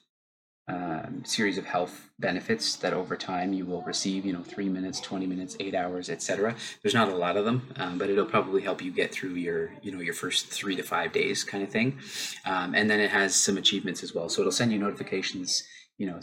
um, 0.68 1.24
series 1.25 1.57
of 1.57 1.65
health 1.65 2.10
benefits 2.19 2.77
that 2.77 2.94
over 2.94 3.18
time 3.18 3.51
you 3.51 3.65
will 3.65 3.81
receive. 3.81 4.25
You 4.25 4.33
know, 4.33 4.44
three 4.44 4.69
minutes, 4.69 5.01
twenty 5.01 5.27
minutes, 5.27 5.57
eight 5.60 5.75
hours, 5.75 6.10
etc. 6.10 6.56
There's 6.81 6.94
not 6.94 7.10
a 7.10 7.15
lot 7.15 7.36
of 7.36 7.45
them, 7.45 7.68
um, 7.75 7.98
but 7.98 8.10
it'll 8.10 8.25
probably 8.25 8.62
help 8.62 8.81
you 8.81 8.92
get 8.92 9.12
through 9.13 9.33
your 9.33 9.71
you 9.81 9.92
know 9.92 10.00
your 10.00 10.13
first 10.13 10.48
three 10.48 10.75
to 10.75 10.83
five 10.83 11.12
days 11.12 11.44
kind 11.44 11.63
of 11.63 11.69
thing. 11.69 12.00
Um, 12.45 12.75
and 12.75 12.89
then 12.89 13.00
it 13.00 13.10
has 13.10 13.36
some 13.36 13.57
achievements 13.57 14.04
as 14.04 14.13
well, 14.13 14.30
so 14.30 14.42
it'll 14.42 14.51
send 14.51 14.71
you 14.71 14.80
notifications. 14.80 15.63
You 15.98 16.07
know, 16.07 16.19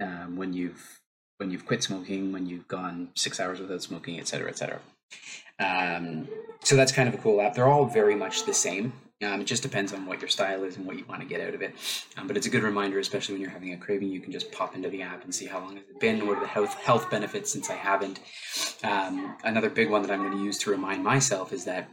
um, 0.00 0.36
when 0.36 0.52
you've 0.52 1.00
when 1.38 1.50
you've 1.50 1.66
quit 1.66 1.82
smoking, 1.82 2.32
when 2.32 2.46
you've 2.46 2.68
gone 2.68 3.08
six 3.14 3.40
hours 3.40 3.60
without 3.60 3.82
smoking, 3.82 4.20
et 4.20 4.28
cetera, 4.28 4.48
et 4.48 4.58
cetera. 4.58 4.80
Um, 5.58 6.28
so 6.62 6.76
that's 6.76 6.92
kind 6.92 7.08
of 7.08 7.14
a 7.14 7.18
cool 7.18 7.40
app. 7.40 7.54
They're 7.54 7.68
all 7.68 7.86
very 7.86 8.14
much 8.14 8.44
the 8.44 8.54
same. 8.54 8.92
Um, 9.22 9.42
it 9.42 9.44
just 9.44 9.62
depends 9.62 9.92
on 9.92 10.06
what 10.06 10.20
your 10.22 10.28
style 10.28 10.64
is 10.64 10.78
and 10.78 10.86
what 10.86 10.96
you 10.96 11.04
want 11.06 11.20
to 11.20 11.28
get 11.28 11.42
out 11.46 11.52
of 11.52 11.60
it. 11.60 11.74
Um, 12.16 12.26
but 12.26 12.38
it's 12.38 12.46
a 12.46 12.50
good 12.50 12.62
reminder, 12.62 12.98
especially 12.98 13.34
when 13.34 13.42
you're 13.42 13.50
having 13.50 13.74
a 13.74 13.76
craving, 13.76 14.08
you 14.08 14.20
can 14.20 14.32
just 14.32 14.50
pop 14.50 14.74
into 14.74 14.88
the 14.88 15.02
app 15.02 15.24
and 15.24 15.34
see 15.34 15.44
how 15.44 15.58
long 15.60 15.76
has 15.76 15.84
it 15.90 16.00
been, 16.00 16.26
what 16.26 16.38
are 16.38 16.40
the 16.40 16.46
health 16.46 16.72
health 16.74 17.10
benefits 17.10 17.52
since 17.52 17.68
I 17.68 17.74
haven't. 17.74 18.20
Um, 18.82 19.36
another 19.44 19.68
big 19.68 19.90
one 19.90 20.00
that 20.02 20.10
I'm 20.10 20.20
going 20.20 20.38
to 20.38 20.42
use 20.42 20.56
to 20.60 20.70
remind 20.70 21.04
myself 21.04 21.52
is 21.52 21.64
that 21.66 21.90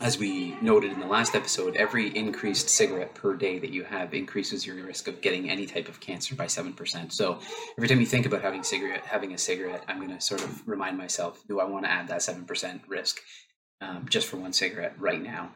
as 0.00 0.16
we 0.16 0.56
noted 0.60 0.92
in 0.92 1.00
the 1.00 1.06
last 1.06 1.34
episode, 1.34 1.76
every 1.76 2.16
increased 2.16 2.68
cigarette 2.68 3.14
per 3.14 3.34
day 3.34 3.58
that 3.58 3.70
you 3.70 3.82
have 3.82 4.14
increases 4.14 4.64
your 4.64 4.76
risk 4.86 5.08
of 5.08 5.20
getting 5.20 5.50
any 5.50 5.66
type 5.66 5.88
of 5.88 5.98
cancer 5.98 6.36
by 6.36 6.46
seven 6.46 6.72
percent. 6.72 7.12
So 7.12 7.40
every 7.76 7.88
time 7.88 7.98
you 7.98 8.06
think 8.06 8.24
about 8.24 8.42
having 8.42 8.62
cigarette, 8.62 9.04
having 9.04 9.34
a 9.34 9.38
cigarette, 9.38 9.84
I'm 9.88 9.98
going 9.98 10.10
to 10.10 10.20
sort 10.20 10.42
of 10.42 10.66
remind 10.68 10.96
myself: 10.96 11.42
Do 11.48 11.58
I 11.58 11.64
want 11.64 11.84
to 11.84 11.90
add 11.90 12.08
that 12.08 12.22
seven 12.22 12.44
percent 12.44 12.82
risk 12.86 13.18
um, 13.80 14.06
just 14.08 14.28
for 14.28 14.36
one 14.36 14.52
cigarette 14.52 14.94
right 14.98 15.20
now 15.20 15.50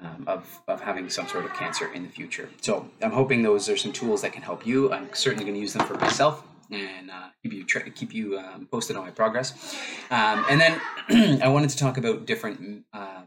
um, 0.00 0.24
of 0.26 0.62
of 0.68 0.80
having 0.80 1.10
some 1.10 1.28
sort 1.28 1.44
of 1.44 1.52
cancer 1.52 1.92
in 1.92 2.02
the 2.02 2.08
future? 2.08 2.48
So 2.62 2.88
I'm 3.02 3.12
hoping 3.12 3.42
those 3.42 3.68
are 3.68 3.76
some 3.76 3.92
tools 3.92 4.22
that 4.22 4.32
can 4.32 4.42
help 4.42 4.66
you. 4.66 4.90
I'm 4.90 5.12
certainly 5.12 5.44
going 5.44 5.54
to 5.54 5.60
use 5.60 5.74
them 5.74 5.86
for 5.86 5.94
myself 5.98 6.42
and 6.70 7.10
uh, 7.10 7.28
keep 7.42 7.52
you 7.52 7.64
tra- 7.64 7.90
keep 7.90 8.14
you 8.14 8.38
um, 8.38 8.66
posted 8.70 8.96
on 8.96 9.04
my 9.04 9.10
progress. 9.10 9.76
Um, 10.10 10.46
and 10.48 10.58
then 10.58 10.80
I 11.42 11.48
wanted 11.48 11.68
to 11.70 11.76
talk 11.76 11.98
about 11.98 12.24
different 12.24 12.86
uh, 12.94 13.24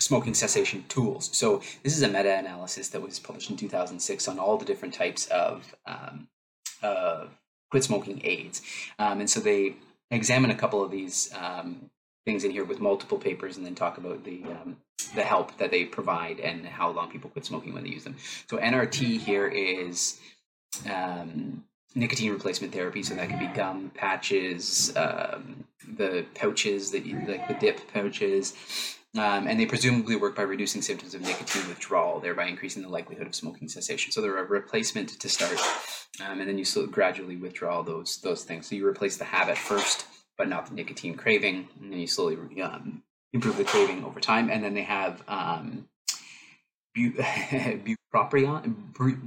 smoking 0.00 0.34
cessation 0.34 0.84
tools. 0.88 1.30
So 1.32 1.62
this 1.82 1.96
is 1.96 2.02
a 2.02 2.08
meta-analysis 2.08 2.88
that 2.90 3.00
was 3.00 3.18
published 3.18 3.50
in 3.50 3.56
2006 3.56 4.28
on 4.28 4.38
all 4.38 4.56
the 4.56 4.64
different 4.64 4.94
types 4.94 5.26
of 5.26 5.74
um, 5.86 6.28
uh, 6.82 7.26
quit 7.70 7.84
smoking 7.84 8.20
aids, 8.24 8.62
um, 8.98 9.20
and 9.20 9.28
so 9.28 9.40
they 9.40 9.76
examine 10.10 10.50
a 10.50 10.54
couple 10.54 10.82
of 10.82 10.90
these 10.90 11.32
um, 11.38 11.90
things 12.24 12.44
in 12.44 12.50
here 12.50 12.64
with 12.64 12.80
multiple 12.80 13.18
papers, 13.18 13.56
and 13.56 13.64
then 13.64 13.74
talk 13.74 13.98
about 13.98 14.24
the 14.24 14.44
um, 14.44 14.76
the 15.14 15.22
help 15.22 15.56
that 15.58 15.70
they 15.70 15.84
provide 15.84 16.40
and 16.40 16.66
how 16.66 16.90
long 16.90 17.10
people 17.10 17.30
quit 17.30 17.44
smoking 17.44 17.72
when 17.72 17.84
they 17.84 17.90
use 17.90 18.04
them. 18.04 18.16
So 18.48 18.58
NRT 18.58 19.20
here 19.20 19.48
is 19.48 20.18
um, 20.90 21.64
nicotine 21.94 22.32
replacement 22.32 22.72
therapy. 22.72 23.02
So 23.02 23.14
that 23.14 23.28
could 23.28 23.38
be 23.38 23.46
gum 23.48 23.90
patches, 23.94 24.92
um, 24.96 25.64
the 25.96 26.24
pouches 26.34 26.90
that 26.90 27.04
you 27.06 27.20
like 27.26 27.48
the 27.48 27.54
dip 27.54 27.92
pouches, 27.92 28.54
um, 29.16 29.46
and 29.46 29.60
they 29.60 29.66
presumably 29.66 30.16
work 30.16 30.34
by 30.34 30.42
reducing 30.42 30.82
symptoms 30.82 31.14
of 31.14 31.20
nicotine 31.22 31.68
withdrawal, 31.68 32.18
thereby 32.18 32.46
increasing 32.46 32.82
the 32.82 32.88
likelihood 32.88 33.28
of 33.28 33.34
smoking 33.34 33.68
cessation. 33.68 34.10
So 34.10 34.20
they're 34.20 34.38
a 34.38 34.44
replacement 34.44 35.20
to 35.20 35.28
start, 35.28 35.58
um, 36.24 36.40
and 36.40 36.48
then 36.48 36.58
you 36.58 36.64
slowly, 36.64 36.88
gradually 36.88 37.36
withdraw 37.36 37.82
those 37.82 38.18
those 38.22 38.42
things. 38.44 38.68
So 38.68 38.74
you 38.74 38.86
replace 38.86 39.16
the 39.16 39.24
habit 39.24 39.56
first, 39.56 40.06
but 40.36 40.48
not 40.48 40.66
the 40.66 40.74
nicotine 40.74 41.16
craving, 41.16 41.68
and 41.80 41.92
then 41.92 42.00
you 42.00 42.08
slowly 42.08 42.36
um, 42.60 43.02
improve 43.32 43.56
the 43.56 43.64
craving 43.64 44.04
over 44.04 44.18
time. 44.18 44.50
And 44.50 44.64
then 44.64 44.74
they 44.74 44.82
have 44.82 45.22
um, 45.28 45.88
bu- 46.94 47.12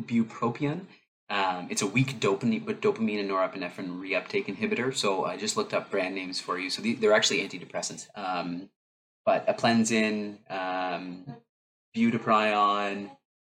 bupropion. 0.08 0.82
Um, 1.30 1.68
it's 1.70 1.82
a 1.82 1.88
weak 1.88 2.20
dopamine, 2.22 2.66
but 2.66 2.82
dopamine 2.82 3.20
and 3.20 3.30
norepinephrine 3.30 4.00
reuptake 4.00 4.48
inhibitor. 4.48 4.96
So 4.96 5.26
I 5.26 5.36
just 5.38 5.58
looked 5.58 5.74
up 5.74 5.92
brand 5.92 6.16
names 6.16 6.40
for 6.40 6.58
you. 6.58 6.70
So 6.70 6.82
they're 6.82 7.14
actually 7.14 7.40
antidepressants. 7.48 8.08
But 9.28 9.46
Aplenzin, 9.46 10.38
um, 10.50 11.26
budeprion, 11.94 13.10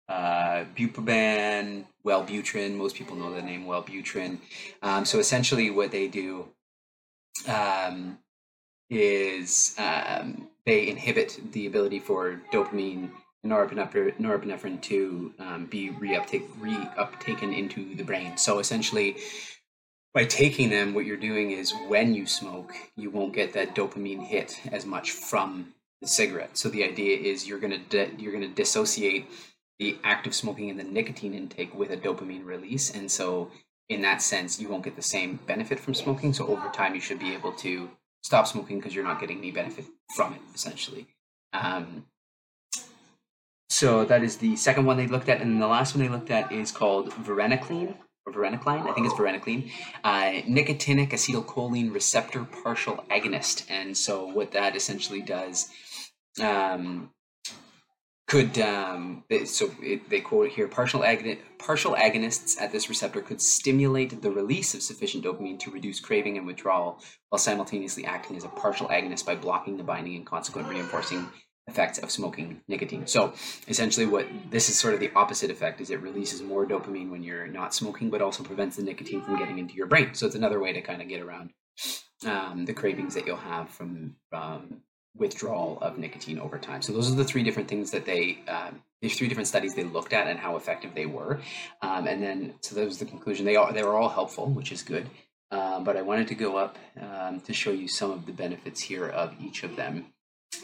uh, 0.09 0.65
buproban, 0.75 1.85
Wellbutrin. 2.03 2.77
Most 2.77 2.97
people 2.97 3.15
know 3.15 3.35
the 3.35 3.43
name 3.43 3.67
Wellbutrin. 3.67 4.39
Um, 4.81 5.05
so 5.05 5.19
essentially, 5.19 5.69
what 5.69 5.91
they 5.91 6.09
do 6.09 6.49
um, 7.47 8.17
is 8.89 9.75
um, 9.77 10.49
they 10.65 10.89
inhibit 10.89 11.39
the 11.53 11.67
ability 11.67 11.99
for 11.99 12.41
dopamine 12.51 13.11
and 13.43 13.53
norepinephrine, 13.53 14.17
norepinephrine 14.19 14.81
to 14.81 15.35
um, 15.39 15.67
be 15.67 15.91
reuptake, 15.91 16.49
reuptaken 16.59 17.55
into 17.55 17.95
the 17.97 18.03
brain. 18.03 18.39
So 18.39 18.61
essentially, 18.61 19.17
by 20.17 20.25
taking 20.25 20.71
them, 20.71 20.95
what 20.95 21.05
you're 21.05 21.19
doing 21.19 21.51
is 21.51 21.75
when 21.89 22.15
you 22.15 22.25
smoke, 22.25 22.73
you 22.97 23.11
won't 23.11 23.35
get 23.35 23.53
that 23.53 23.75
dopamine 23.75 24.25
hit 24.27 24.59
as 24.73 24.87
much 24.87 25.11
from 25.11 25.75
the 26.01 26.09
cigarette. 26.09 26.57
So 26.57 26.71
the 26.71 26.85
idea 26.85 27.19
is 27.19 27.47
you're 27.47 27.59
gonna 27.59 27.77
di- 27.91 28.13
you're 28.17 28.33
gonna 28.33 28.49
dissociate 28.49 29.27
the 29.79 29.99
act 30.05 30.27
of 30.27 30.35
smoking 30.35 30.71
and 30.71 30.81
the 30.81 30.85
nicotine 30.85 31.35
intake 31.35 31.75
with 31.75 31.91
a 31.91 31.99
dopamine 31.99 32.47
release, 32.47 32.89
and 32.95 33.11
so 33.11 33.51
in 33.91 34.01
that 34.03 34.23
sense, 34.23 34.59
you 34.59 34.71
won't 34.71 34.85
get 34.85 34.97
the 34.97 35.03
same 35.03 35.39
benefit 35.47 35.79
from 35.79 35.93
smoking. 35.93 36.33
So 36.33 36.47
over 36.47 36.71
time, 36.71 36.95
you 36.95 37.01
should 37.03 37.19
be 37.19 37.35
able 37.35 37.53
to 37.53 37.91
stop 38.23 38.47
smoking 38.47 38.79
because 38.79 38.95
you're 38.95 39.05
not 39.05 39.21
getting 39.21 39.37
any 39.37 39.51
benefit 39.51 39.85
from 40.17 40.33
it, 40.33 40.41
essentially. 40.55 41.09
Um, 41.53 42.07
so 43.69 44.07
that 44.07 44.23
is 44.23 44.39
the 44.39 44.57
second 44.57 44.87
one 44.87 44.97
they 44.97 45.09
looked 45.09 45.29
at, 45.29 45.43
and 45.43 45.61
the 45.61 45.67
last 45.67 45.95
one 45.95 46.03
they 46.03 46.11
looked 46.11 46.31
at 46.31 46.51
is 46.51 46.73
called 46.73 47.11
varenicline 47.11 47.97
or 48.27 48.33
varenicline. 48.33 48.89
I 48.89 48.93
think 48.93 49.07
it's 49.07 49.15
varenicline, 49.15 49.71
uh, 50.05 50.43
nicotinic 50.49 51.11
acetylcholine 51.11 51.95
receptor 51.95 52.45
partial 52.45 53.05
agonist. 53.11 53.65
And 53.71 53.97
so 53.97 54.27
what 54.27 54.53
that 54.53 54.75
essentially 54.77 55.23
does 55.23 55.69
um, 56.43 57.11
could 58.27 58.59
um, 58.59 59.23
so 59.45 59.71
it, 59.81 60.11
they 60.11 60.21
quote 60.21 60.51
here 60.51 60.67
partial 60.67 61.05
partial 61.59 61.95
agonists 61.95 62.61
at 62.61 62.73
this 62.73 62.89
receptor 62.89 63.21
could 63.21 63.41
stimulate 63.41 64.21
the 64.21 64.31
release 64.31 64.75
of 64.75 64.83
sufficient 64.83 65.25
dopamine 65.25 65.59
to 65.61 65.71
reduce 65.71 66.01
craving 66.01 66.37
and 66.37 66.45
withdrawal 66.45 67.01
while 67.29 67.39
simultaneously 67.39 68.05
acting 68.05 68.37
as 68.37 68.45
a 68.45 68.49
partial 68.49 68.89
agonist 68.89 69.25
by 69.25 69.37
blocking 69.37 69.77
the 69.77 69.85
binding 69.85 70.17
and 70.17 70.27
consequent 70.27 70.69
reinforcing 70.69 71.29
effects 71.69 71.99
of 71.99 72.11
smoking 72.11 72.61
nicotine 72.69 73.07
so 73.07 73.33
essentially 73.69 74.07
what 74.07 74.27
this 74.51 74.69
is 74.69 74.79
sort 74.79 74.95
of 74.95 75.01
the 75.01 75.11
opposite 75.17 75.51
effect 75.51 75.81
is 75.81 75.91
it 75.91 76.01
releases 76.01 76.43
more 76.43 76.65
dopamine 76.65 77.11
when 77.11 77.23
you're 77.23 77.47
not 77.47 77.75
smoking 77.75 78.09
but 78.09 78.23
also 78.23 78.43
prevents 78.43 78.77
the 78.77 78.83
nicotine 78.83 79.23
from 79.23 79.37
getting 79.37 79.59
into 79.59 79.75
your 79.75 79.87
brain 79.87 80.15
so 80.15 80.27
it's 80.27 80.37
another 80.37 80.61
way 80.61 80.73
to 80.73 80.81
kind 80.81 81.03
of 81.03 81.09
get 81.09 81.21
around 81.21 81.51
um, 82.25 82.65
the 82.65 82.73
cravings 82.73 83.15
that 83.15 83.27
you'll 83.27 83.37
have 83.37 83.69
from 83.69 84.17
um, 84.33 84.83
withdrawal 85.17 85.79
of 85.81 85.99
nicotine 85.99 86.39
over 86.39 86.59
time. 86.59 86.83
So 86.83 86.93
those 86.93 87.11
are 87.11 87.15
the 87.15 87.25
three 87.25 87.43
different 87.43 87.69
things 87.69 87.91
that 87.91 88.05
they, 88.05 88.39
um, 88.49 88.83
there's 89.01 89.17
three 89.17 89.29
different 89.29 89.49
studies 89.49 89.75
they 89.75 89.85
looked 89.85 90.13
at 90.13 90.27
and 90.27 90.39
how 90.39 90.57
effective 90.57 90.95
they 90.95 91.07
were. 91.07 91.41
Um, 91.83 92.07
and 92.07 92.23
then, 92.23 92.55
so 92.61 92.75
that 92.75 92.85
was 92.85 92.99
the 92.99 93.05
conclusion. 93.05 93.47
They 93.47 93.57
are, 93.57 93.73
they 93.73 93.83
were 93.83 93.97
all 93.97 94.09
helpful, 94.09 94.47
which 94.47 94.73
is 94.73 94.83
good. 94.83 95.09
Um, 95.51 95.85
but 95.85 95.97
I 95.97 96.03
wanted 96.03 96.29
to 96.29 96.35
go 96.35 96.57
up 96.57 96.77
um, 97.01 97.41
to 97.41 97.55
show 97.55 97.71
you 97.71 97.87
some 97.89 98.11
of 98.11 98.27
the 98.27 98.33
benefits 98.33 98.81
here 98.81 99.07
of 99.07 99.35
each 99.41 99.63
of 99.63 99.77
them. 99.77 100.07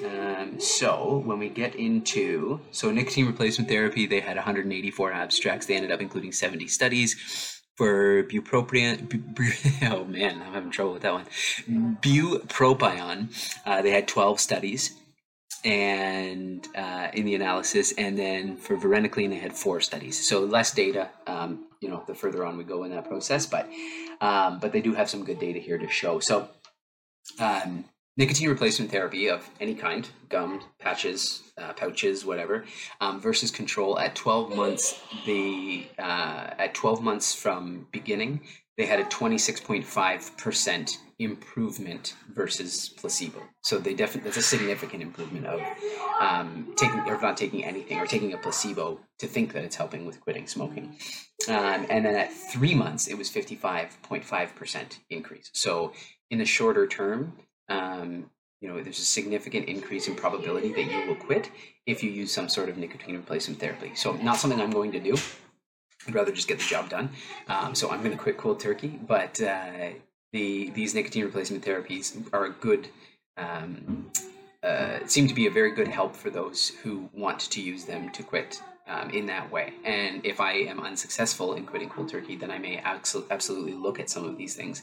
Um, 0.00 0.60
so 0.60 1.22
when 1.24 1.38
we 1.38 1.48
get 1.48 1.74
into, 1.74 2.60
so 2.70 2.90
nicotine 2.90 3.26
replacement 3.26 3.68
therapy, 3.68 4.06
they 4.06 4.20
had 4.20 4.36
184 4.36 5.12
abstracts. 5.12 5.66
They 5.66 5.74
ended 5.74 5.92
up 5.92 6.00
including 6.00 6.32
70 6.32 6.68
studies 6.68 7.60
for 7.76 8.24
bupropion. 8.24 9.08
Bu, 9.08 9.18
bu, 9.34 9.50
oh 9.90 10.04
man, 10.04 10.42
I'm 10.42 10.52
having 10.52 10.70
trouble 10.70 10.92
with 10.92 11.02
that 11.02 11.12
one. 11.12 11.26
Bupropion. 12.00 13.28
Uh, 13.66 13.82
they 13.82 13.90
had 13.90 14.08
12 14.08 14.40
studies 14.40 14.94
and 15.64 16.66
uh, 16.74 17.08
in 17.12 17.24
the 17.24 17.34
analysis, 17.34 17.92
and 17.96 18.18
then 18.18 18.56
for 18.56 18.76
varenicline 18.76 19.30
they 19.30 19.38
had 19.38 19.52
four 19.52 19.80
studies. 19.80 20.26
So 20.28 20.40
less 20.40 20.72
data, 20.72 21.10
um, 21.26 21.66
you 21.80 21.88
know, 21.88 22.02
the 22.06 22.14
further 22.14 22.44
on 22.44 22.56
we 22.56 22.64
go 22.64 22.84
in 22.84 22.90
that 22.90 23.06
process, 23.06 23.46
but 23.46 23.68
um, 24.20 24.58
but 24.58 24.72
they 24.72 24.80
do 24.80 24.94
have 24.94 25.08
some 25.08 25.24
good 25.24 25.38
data 25.38 25.58
here 25.58 25.78
to 25.78 25.88
show. 25.88 26.18
So 26.18 26.48
um, 27.38 27.84
nicotine 28.16 28.48
replacement 28.48 28.90
therapy 28.90 29.28
of 29.28 29.48
any 29.60 29.74
kind, 29.74 30.08
gum, 30.28 30.60
patches, 30.78 31.42
uh, 31.58 31.72
pouches, 31.72 32.24
whatever, 32.24 32.64
um, 33.00 33.20
versus 33.20 33.50
control 33.50 33.98
at 33.98 34.14
12 34.14 34.54
months. 34.54 35.00
The 35.26 35.86
uh, 35.98 36.50
at 36.58 36.74
12 36.74 37.02
months 37.02 37.34
from 37.34 37.86
beginning, 37.92 38.40
they 38.76 38.86
had 38.86 39.00
a 39.00 39.04
26.5 39.04 40.36
percent 40.36 40.98
improvement 41.18 42.14
versus 42.34 42.88
placebo. 42.88 43.40
So 43.62 43.78
they 43.78 43.94
definitely 43.94 44.30
that's 44.30 44.38
a 44.38 44.42
significant 44.42 45.02
improvement 45.02 45.46
of 45.46 45.60
um, 46.20 46.72
taking 46.76 47.00
or 47.00 47.20
not 47.20 47.36
taking 47.36 47.64
anything 47.64 47.98
or 47.98 48.06
taking 48.06 48.32
a 48.32 48.38
placebo 48.38 49.00
to 49.20 49.26
think 49.26 49.52
that 49.52 49.64
it's 49.64 49.76
helping 49.76 50.04
with 50.04 50.20
quitting 50.20 50.46
smoking. 50.46 50.96
Um, 51.48 51.86
and 51.90 52.04
then 52.04 52.14
at 52.14 52.32
three 52.32 52.74
months, 52.74 53.08
it 53.08 53.16
was 53.16 53.30
55.5 53.30 54.54
percent 54.54 54.98
increase. 55.10 55.50
So 55.52 55.92
in 56.30 56.38
the 56.38 56.46
shorter 56.46 56.86
term, 56.86 57.34
um, 57.72 58.30
you 58.60 58.68
know, 58.68 58.80
there's 58.80 59.00
a 59.00 59.04
significant 59.04 59.68
increase 59.68 60.06
in 60.06 60.14
probability 60.14 60.72
that 60.72 60.84
you 60.84 61.06
will 61.08 61.16
quit 61.16 61.50
if 61.84 62.02
you 62.02 62.10
use 62.10 62.32
some 62.32 62.48
sort 62.48 62.68
of 62.68 62.76
nicotine 62.76 63.16
replacement 63.16 63.58
therapy. 63.58 63.92
So, 63.94 64.12
not 64.12 64.36
something 64.36 64.60
I'm 64.60 64.70
going 64.70 64.92
to 64.92 65.00
do. 65.00 65.16
I'd 66.06 66.14
rather 66.14 66.32
just 66.32 66.48
get 66.48 66.58
the 66.58 66.64
job 66.64 66.88
done. 66.88 67.10
Um, 67.48 67.74
so, 67.74 67.90
I'm 67.90 67.98
going 68.02 68.16
to 68.16 68.22
quit 68.22 68.38
cold 68.38 68.60
turkey. 68.60 69.00
But 69.06 69.42
uh, 69.42 69.90
the 70.32 70.70
these 70.70 70.94
nicotine 70.94 71.24
replacement 71.24 71.64
therapies 71.64 72.24
are 72.32 72.44
a 72.44 72.50
good, 72.50 72.88
um, 73.36 74.10
uh, 74.62 74.98
seem 75.06 75.26
to 75.26 75.34
be 75.34 75.46
a 75.46 75.50
very 75.50 75.72
good 75.72 75.88
help 75.88 76.14
for 76.14 76.30
those 76.30 76.68
who 76.82 77.10
want 77.12 77.40
to 77.40 77.60
use 77.60 77.84
them 77.84 78.10
to 78.10 78.22
quit 78.22 78.62
um, 78.86 79.10
in 79.10 79.26
that 79.26 79.50
way. 79.50 79.72
And 79.84 80.24
if 80.24 80.40
I 80.40 80.52
am 80.52 80.78
unsuccessful 80.78 81.54
in 81.54 81.66
quitting 81.66 81.88
cold 81.88 82.08
turkey, 82.08 82.36
then 82.36 82.52
I 82.52 82.58
may 82.58 82.78
absolutely 82.78 83.74
look 83.74 83.98
at 83.98 84.08
some 84.08 84.24
of 84.24 84.36
these 84.36 84.54
things 84.54 84.82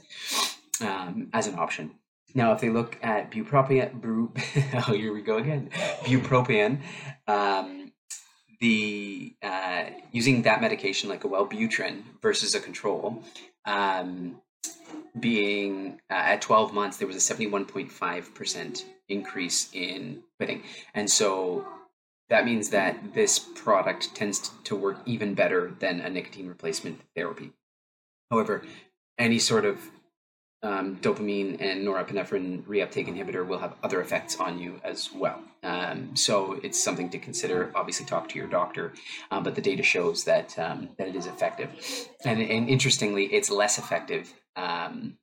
um, 0.82 1.30
as 1.32 1.48
an 1.48 1.58
option. 1.58 1.92
Now, 2.34 2.52
if 2.54 2.62
they 2.62 2.70
look 2.70 2.98
at 3.02 3.32
bupropion, 3.32 4.02
bu, 4.02 4.32
oh, 4.74 4.94
here 4.94 5.14
we 5.14 5.22
go 5.22 5.38
again, 5.38 5.70
bupropion, 6.04 6.82
um, 7.28 7.92
the 8.60 9.36
uh, 9.42 9.86
using 10.12 10.44
that 10.44 10.62
medication 10.62 11.10
like 11.10 11.24
a 11.24 11.28
Wellbutrin 11.28 12.04
versus 12.22 12.56
a 12.56 12.60
control, 12.60 13.24
um, 13.66 14.42
being 15.20 16.00
uh, 16.10 16.14
at 16.14 16.42
12 16.42 16.74
months, 16.74 16.98
there 16.98 17.08
was 17.08 17.16
a 17.16 17.34
71.5% 17.34 18.84
increase 19.08 19.70
in 19.74 20.24
quitting. 20.38 20.64
And 20.94 21.10
so 21.10 21.66
that 22.30 22.46
means 22.46 22.70
that 22.70 23.14
this 23.14 23.40
product 23.40 24.14
tends 24.14 24.52
to 24.66 24.76
work 24.76 25.00
even 25.06 25.34
better 25.34 25.72
than 25.80 26.00
a 26.00 26.10
nicotine 26.10 26.48
replacement 26.48 27.02
therapy. 27.16 27.52
However, 28.30 28.62
any 29.18 29.40
sort 29.40 29.66
of 29.66 29.90
um, 30.62 30.98
dopamine 30.98 31.62
and 31.62 31.88
norepinephrine 31.88 32.64
reuptake 32.64 33.08
inhibitor 33.08 33.48
will 33.48 33.60
have 33.60 33.76
other 33.82 34.02
effects 34.02 34.40
on 34.40 34.60
you 34.60 34.80
as 34.84 35.10
well. 35.14 35.42
Um, 35.64 36.16
so 36.16 36.60
it's 36.64 36.82
something 36.82 37.10
to 37.12 37.20
consider. 37.20 37.72
Obviously, 37.76 38.06
talk 38.06 38.28
to 38.30 38.38
your 38.38 38.48
doctor, 38.48 38.94
um, 39.32 39.44
but 39.44 39.56
the 39.56 39.62
data 39.62 39.84
shows 39.84 40.26
that 40.26 40.58
um, 40.60 40.90
that 40.98 41.08
it 41.08 41.16
is 41.16 41.28
effective. 41.28 41.70
And, 42.26 42.42
and 42.42 42.70
interestingly, 42.70 43.26
it's 43.26 43.50
less 43.50 43.78
effective. 43.78 44.34
Um, 44.56 45.18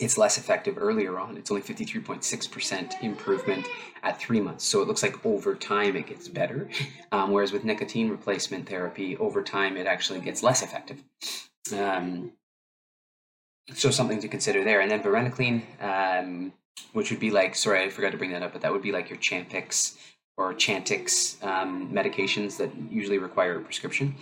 it's 0.00 0.18
less 0.18 0.38
effective 0.38 0.76
earlier 0.78 1.18
on. 1.18 1.36
It's 1.36 1.50
only 1.50 1.62
53.6% 1.62 3.02
improvement 3.02 3.66
at 4.02 4.18
three 4.18 4.40
months. 4.40 4.64
So 4.64 4.82
it 4.82 4.88
looks 4.88 5.02
like 5.02 5.24
over 5.24 5.54
time 5.54 5.94
it 5.94 6.06
gets 6.06 6.26
better. 6.26 6.68
Um, 7.12 7.30
whereas 7.30 7.52
with 7.52 7.64
nicotine 7.64 8.08
replacement 8.08 8.68
therapy, 8.68 9.16
over 9.18 9.42
time 9.42 9.76
it 9.76 9.86
actually 9.86 10.20
gets 10.20 10.42
less 10.42 10.62
effective. 10.62 11.02
Um, 11.72 12.32
so 13.72 13.90
something 13.90 14.20
to 14.20 14.28
consider 14.28 14.64
there. 14.64 14.80
And 14.80 14.90
then 14.90 15.02
varenicline, 15.02 15.62
um, 15.82 16.52
which 16.92 17.10
would 17.10 17.20
be 17.20 17.30
like, 17.30 17.54
sorry, 17.54 17.82
I 17.84 17.88
forgot 17.88 18.12
to 18.12 18.18
bring 18.18 18.32
that 18.32 18.42
up, 18.42 18.52
but 18.52 18.62
that 18.62 18.72
would 18.72 18.82
be 18.82 18.92
like 18.92 19.08
your 19.08 19.18
Champix 19.18 19.96
or 20.36 20.52
Chantix 20.54 21.42
um, 21.44 21.92
medications 21.92 22.56
that 22.58 22.70
usually 22.90 23.18
require 23.18 23.58
a 23.58 23.62
prescription. 23.62 24.14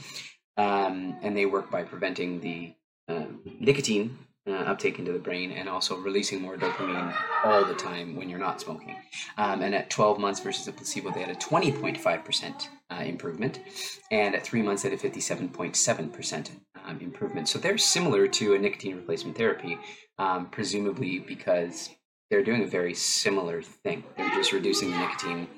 Um, 0.57 1.17
and 1.23 1.37
they 1.37 1.47
work 1.47 1.71
by 1.71 1.83
preventing 1.83 2.41
the 2.41 2.75
uh, 3.09 3.25
nicotine 3.59 4.19
uh, 4.47 4.53
uptake 4.53 4.99
into 4.99 5.13
the 5.13 5.19
brain 5.19 5.53
and 5.53 5.69
also 5.69 5.97
releasing 5.97 6.43
more 6.43 6.57
dopamine 6.57 7.15
all 7.45 7.65
the 7.65 7.75
time 7.75 8.17
when 8.17 8.29
you're 8.29 8.39
not 8.39 8.61
smoking. 8.61 8.97
Um, 9.39 9.63
and 9.63 9.75
at 9.75 9.89
12 9.89 10.19
months 10.19 10.41
versus 10.41 10.67
a 10.69 10.73
placebo, 10.73 11.13
they 11.13 11.21
had 11.21 11.31
a 11.31 11.39
20.5% 11.39 12.69
uh, 12.91 12.95
improvement. 13.05 13.61
And 14.11 14.35
at 14.35 14.45
three 14.45 14.63
months, 14.63 14.83
they 14.83 14.91
had 14.91 14.99
a 14.99 15.03
57.7% 15.03 16.51
um, 16.87 17.01
improvement. 17.01 17.49
So 17.49 17.59
they're 17.59 17.79
similar 17.79 18.27
to 18.29 18.55
a 18.55 18.59
nicotine 18.59 18.97
replacement 18.97 19.37
therapy, 19.37 19.79
um, 20.19 20.47
presumably 20.47 21.19
because 21.19 21.91
they're 22.31 22.43
doing 22.43 22.63
a 22.63 22.67
very 22.67 22.95
similar 22.95 23.63
thing. 23.63 24.05
They're 24.17 24.35
just 24.35 24.53
reducing 24.53 24.91
the 24.91 24.99
nicotine 24.99 25.49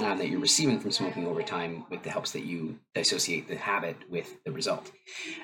um, 0.00 0.18
that 0.18 0.28
you're 0.28 0.40
receiving 0.40 0.80
from 0.80 0.90
smoking 0.90 1.26
over 1.26 1.42
time 1.42 1.86
with 1.90 2.02
the 2.02 2.10
helps 2.10 2.32
that 2.32 2.44
you 2.44 2.78
dissociate 2.94 3.48
the 3.48 3.56
habit 3.56 3.96
with 4.10 4.36
the 4.44 4.52
result. 4.52 4.90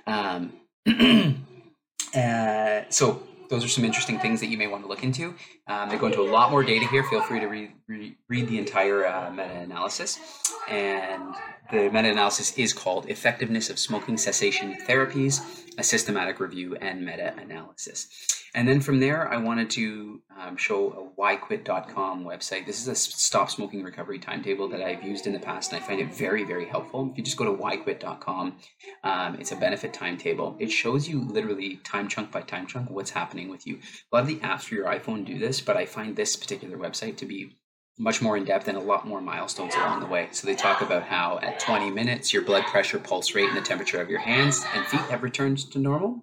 Um, 0.07 0.53
uh, 2.15 2.83
so 2.89 3.23
those 3.49 3.65
are 3.65 3.69
some 3.69 3.85
interesting 3.85 4.19
things 4.19 4.41
that 4.41 4.47
you 4.47 4.57
may 4.57 4.67
want 4.67 4.83
to 4.83 4.89
look 4.89 5.05
into. 5.05 5.35
Um, 5.69 5.89
they 5.91 5.99
go 5.99 6.07
into 6.07 6.23
a 6.23 6.31
lot 6.31 6.51
more 6.51 6.65
data 6.65 6.87
here. 6.87 7.05
Feel 7.05 7.23
free 7.23 7.39
to 7.39 7.47
read, 7.47 7.71
read, 7.87 8.17
read 8.29 8.49
the 8.49 8.59
entire 8.59 9.07
uh, 9.07 9.31
meta-analysis. 9.31 10.19
And 10.69 11.35
the 11.73 11.91
meta-analysis 11.91 12.59
is 12.59 12.75
called 12.75 13.09
Effectiveness 13.09 13.71
of 13.71 13.79
Smoking 13.79 14.19
Cessation 14.19 14.77
Therapies, 14.87 15.41
a 15.79 15.83
Systematic 15.83 16.39
Review 16.39 16.77
and 16.77 17.03
Meta-Analysis. 17.03 18.09
And 18.55 18.69
then 18.69 18.83
from 18.83 19.01
there, 19.01 19.33
I 19.33 19.39
wanted 19.39 19.71
to 19.71 20.21
um, 20.39 20.59
show 20.59 20.91
a 21.17 21.21
whyquit.com 21.21 22.25
website. 22.25 22.67
This 22.67 22.83
is 22.83 22.89
a 22.89 22.95
stop 22.95 23.51
smoking 23.51 23.83
recovery 23.83 24.19
timetable 24.19 24.69
that 24.69 24.83
I've 24.83 25.03
used 25.03 25.27
in 25.27 25.33
the 25.33 25.39
past, 25.39 25.73
and 25.73 25.83
I 25.83 25.87
find 25.87 25.99
it 25.99 26.13
very, 26.13 26.45
very 26.45 26.67
helpful. 26.67 27.09
If 27.11 27.17
you 27.17 27.25
just 27.25 27.39
go 27.39 27.47
to 27.47 27.63
whyquit.com, 27.63 28.59
um, 29.05 29.37
it's 29.37 29.53
a 29.53 29.57
benefit 29.57 29.95
timetable. 29.95 30.55
It 30.61 30.71
shows 30.71 31.09
you 31.09 31.27
literally 31.27 31.77
time 31.85 32.07
chunk 32.07 32.31
by 32.31 32.43
time 32.43 32.67
chunk 32.67 32.91
what's 32.91 33.11
happening 33.11 33.49
with 33.49 33.67
you. 33.67 33.77
A 34.13 34.17
lot 34.17 34.23
of 34.25 34.27
the 34.27 34.41
apps 34.41 34.65
for 34.65 34.75
your 34.75 34.89
iPhone 34.89 35.25
do 35.25 35.39
this, 35.39 35.63
but 35.63 35.79
I 35.79 35.87
find 35.87 36.15
this 36.15 36.37
particular 36.37 36.77
website 36.77 37.17
to 37.17 37.25
be 37.25 37.57
much 37.99 38.23
more 38.23 38.37
in 38.37 38.45
depth 38.45 38.69
and 38.69 38.77
a 38.77 38.81
lot 38.81 39.07
more 39.07 39.21
milestones 39.21 39.75
along 39.75 40.01
the 40.01 40.07
way. 40.07 40.29
So 40.33 40.47
they 40.47 40.55
talk 40.55 40.81
about 40.81 41.03
how 41.05 41.39
at 41.43 41.61
20 41.61 41.91
minutes, 41.91 42.33
your 42.33 42.43
blood 42.43 42.65
pressure, 42.65 42.99
pulse 42.99 43.35
rate, 43.35 43.49
and 43.49 43.57
the 43.57 43.63
temperature 43.63 44.01
of 44.01 44.09
your 44.09 44.21
hands 44.21 44.65
and 44.75 44.87
feet 44.87 45.01
have 45.03 45.23
returned 45.23 45.59
to 45.73 45.79
normal. 45.79 46.23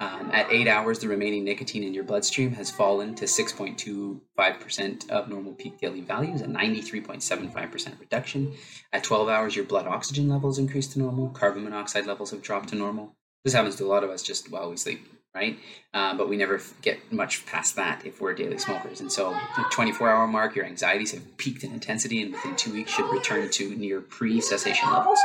Um, 0.00 0.30
at 0.32 0.50
eight 0.50 0.66
hours, 0.66 0.98
the 0.98 1.06
remaining 1.06 1.44
nicotine 1.44 1.84
in 1.84 1.94
your 1.94 2.02
bloodstream 2.02 2.50
has 2.54 2.68
fallen 2.70 3.14
to 3.14 3.26
6.25% 3.26 5.10
of 5.10 5.28
normal 5.28 5.52
peak 5.52 5.78
daily 5.78 6.00
values, 6.00 6.40
a 6.40 6.46
93.75% 6.46 8.00
reduction. 8.00 8.54
At 8.92 9.04
12 9.04 9.28
hours, 9.28 9.54
your 9.54 9.66
blood 9.66 9.86
oxygen 9.86 10.28
levels 10.28 10.58
increased 10.58 10.92
to 10.92 10.98
normal. 10.98 11.28
Carbon 11.28 11.62
monoxide 11.62 12.06
levels 12.06 12.32
have 12.32 12.42
dropped 12.42 12.70
to 12.70 12.76
normal. 12.76 13.14
This 13.44 13.54
happens 13.54 13.76
to 13.76 13.84
a 13.84 13.86
lot 13.86 14.02
of 14.02 14.10
us 14.10 14.22
just 14.22 14.50
while 14.50 14.68
we 14.68 14.76
sleep, 14.76 15.06
right? 15.34 15.58
Um, 15.92 16.16
but 16.16 16.28
we 16.28 16.36
never 16.36 16.60
get 16.82 17.12
much 17.12 17.44
past 17.46 17.76
that 17.76 18.06
if 18.06 18.20
we're 18.20 18.34
daily 18.34 18.58
smokers. 18.58 19.00
And 19.00 19.10
so, 19.10 19.36
the 19.56 19.64
24 19.70 20.08
hour 20.08 20.26
mark, 20.26 20.54
your 20.54 20.64
anxieties 20.64 21.12
have 21.12 21.36
peaked 21.36 21.64
in 21.64 21.72
intensity 21.72 22.22
and 22.22 22.32
within 22.32 22.54
two 22.56 22.72
weeks 22.72 22.92
should 22.92 23.10
return 23.10 23.50
to 23.50 23.74
near 23.74 24.00
pre 24.00 24.40
cessation 24.40 24.90
levels. 24.92 25.18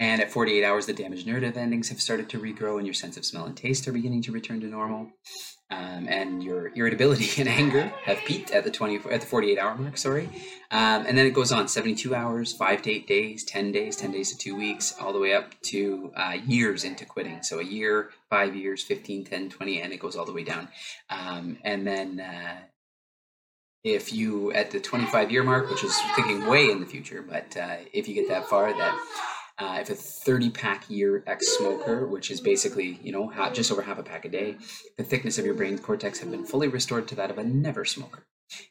And 0.00 0.20
at 0.20 0.30
48 0.32 0.64
hours, 0.64 0.86
the 0.86 0.92
damaged 0.92 1.26
nerve 1.26 1.56
endings 1.56 1.88
have 1.88 2.00
started 2.00 2.28
to 2.30 2.40
regrow, 2.40 2.78
and 2.78 2.86
your 2.86 2.94
sense 2.94 3.16
of 3.16 3.24
smell 3.24 3.46
and 3.46 3.56
taste 3.56 3.86
are 3.86 3.92
beginning 3.92 4.22
to 4.22 4.32
return 4.32 4.60
to 4.60 4.66
normal. 4.66 5.10
Um, 5.70 6.08
and 6.08 6.42
your 6.42 6.72
irritability 6.74 7.30
and 7.40 7.48
anger 7.48 7.92
have 8.04 8.18
peaked 8.18 8.50
at 8.50 8.64
the 8.64 8.70
20 8.70 8.96
at 9.10 9.20
the 9.20 9.26
48 9.26 9.58
hour 9.58 9.74
mark. 9.76 9.96
Sorry, 9.96 10.28
um, 10.70 11.06
and 11.06 11.16
then 11.16 11.26
it 11.26 11.32
goes 11.32 11.52
on 11.52 11.68
72 11.68 12.14
hours, 12.14 12.52
five 12.52 12.82
to 12.82 12.90
eight 12.90 13.06
days, 13.06 13.44
10 13.44 13.72
days, 13.72 13.96
10 13.96 14.12
days 14.12 14.30
to 14.32 14.38
two 14.38 14.56
weeks, 14.56 14.94
all 15.00 15.12
the 15.12 15.18
way 15.18 15.34
up 15.34 15.54
to 15.62 16.12
uh, 16.16 16.36
years 16.44 16.84
into 16.84 17.04
quitting. 17.04 17.42
So 17.42 17.60
a 17.60 17.64
year, 17.64 18.10
five 18.28 18.54
years, 18.54 18.82
15, 18.82 19.24
10, 19.24 19.48
20, 19.48 19.80
and 19.80 19.92
it 19.92 20.00
goes 20.00 20.16
all 20.16 20.26
the 20.26 20.32
way 20.32 20.44
down. 20.44 20.68
Um, 21.08 21.58
and 21.64 21.86
then 21.86 22.20
uh, 22.20 22.56
if 23.84 24.12
you 24.12 24.50
at 24.52 24.70
the 24.70 24.80
25 24.80 25.30
year 25.30 25.42
mark, 25.44 25.70
which 25.70 25.84
is 25.84 25.96
thinking 26.16 26.46
way 26.46 26.70
in 26.70 26.80
the 26.80 26.86
future, 26.86 27.22
but 27.22 27.56
uh, 27.56 27.76
if 27.92 28.08
you 28.08 28.14
get 28.14 28.28
that 28.28 28.46
far, 28.46 28.72
that 28.72 28.98
uh, 29.58 29.78
if 29.80 29.90
a 29.90 29.94
30 29.94 30.50
pack 30.50 30.88
year 30.90 31.22
ex 31.26 31.56
smoker, 31.56 32.06
which 32.06 32.30
is 32.30 32.40
basically, 32.40 32.98
you 33.02 33.12
know, 33.12 33.32
just 33.52 33.70
over 33.70 33.82
half 33.82 33.98
a 33.98 34.02
pack 34.02 34.24
a 34.24 34.28
day, 34.28 34.56
the 34.98 35.04
thickness 35.04 35.38
of 35.38 35.44
your 35.44 35.54
brain 35.54 35.78
cortex 35.78 36.18
have 36.20 36.30
been 36.30 36.44
fully 36.44 36.68
restored 36.68 37.06
to 37.08 37.14
that 37.14 37.30
of 37.30 37.38
a 37.38 37.44
never 37.44 37.84
smoker. 37.84 38.24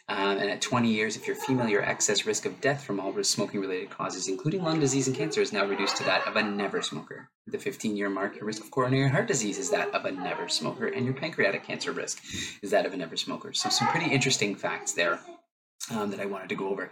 Um, 0.07 0.37
and 0.37 0.49
at 0.49 0.61
20 0.61 0.89
years, 0.89 1.15
if 1.15 1.25
you're 1.25 1.35
female 1.35 1.67
your 1.67 1.83
excess 1.83 2.25
risk 2.25 2.45
of 2.45 2.61
death 2.61 2.83
from 2.83 2.99
all 2.99 3.11
smoking 3.23 3.59
related 3.59 3.89
causes, 3.89 4.27
including 4.27 4.63
lung 4.63 4.79
disease 4.79 5.07
and 5.07 5.15
cancer, 5.15 5.41
is 5.41 5.53
now 5.53 5.65
reduced 5.65 5.97
to 5.97 6.03
that 6.03 6.27
of 6.27 6.35
a 6.35 6.43
never 6.43 6.81
smoker. 6.81 7.29
The 7.47 7.57
15 7.57 7.97
year 7.97 8.09
mark, 8.09 8.35
your 8.35 8.45
risk 8.45 8.63
of 8.63 8.71
coronary 8.71 9.09
heart 9.09 9.27
disease 9.27 9.57
is 9.57 9.71
that 9.71 9.93
of 9.93 10.05
a 10.05 10.11
never 10.11 10.47
smoker, 10.47 10.87
and 10.87 11.05
your 11.05 11.13
pancreatic 11.13 11.65
cancer 11.65 11.91
risk 11.91 12.21
is 12.61 12.71
that 12.71 12.85
of 12.85 12.93
a 12.93 12.97
never 12.97 13.17
smoker. 13.17 13.53
So, 13.53 13.69
some 13.69 13.87
pretty 13.87 14.11
interesting 14.11 14.55
facts 14.55 14.93
there 14.93 15.19
um, 15.91 16.11
that 16.11 16.19
I 16.19 16.25
wanted 16.25 16.49
to 16.49 16.55
go 16.55 16.69
over. 16.69 16.89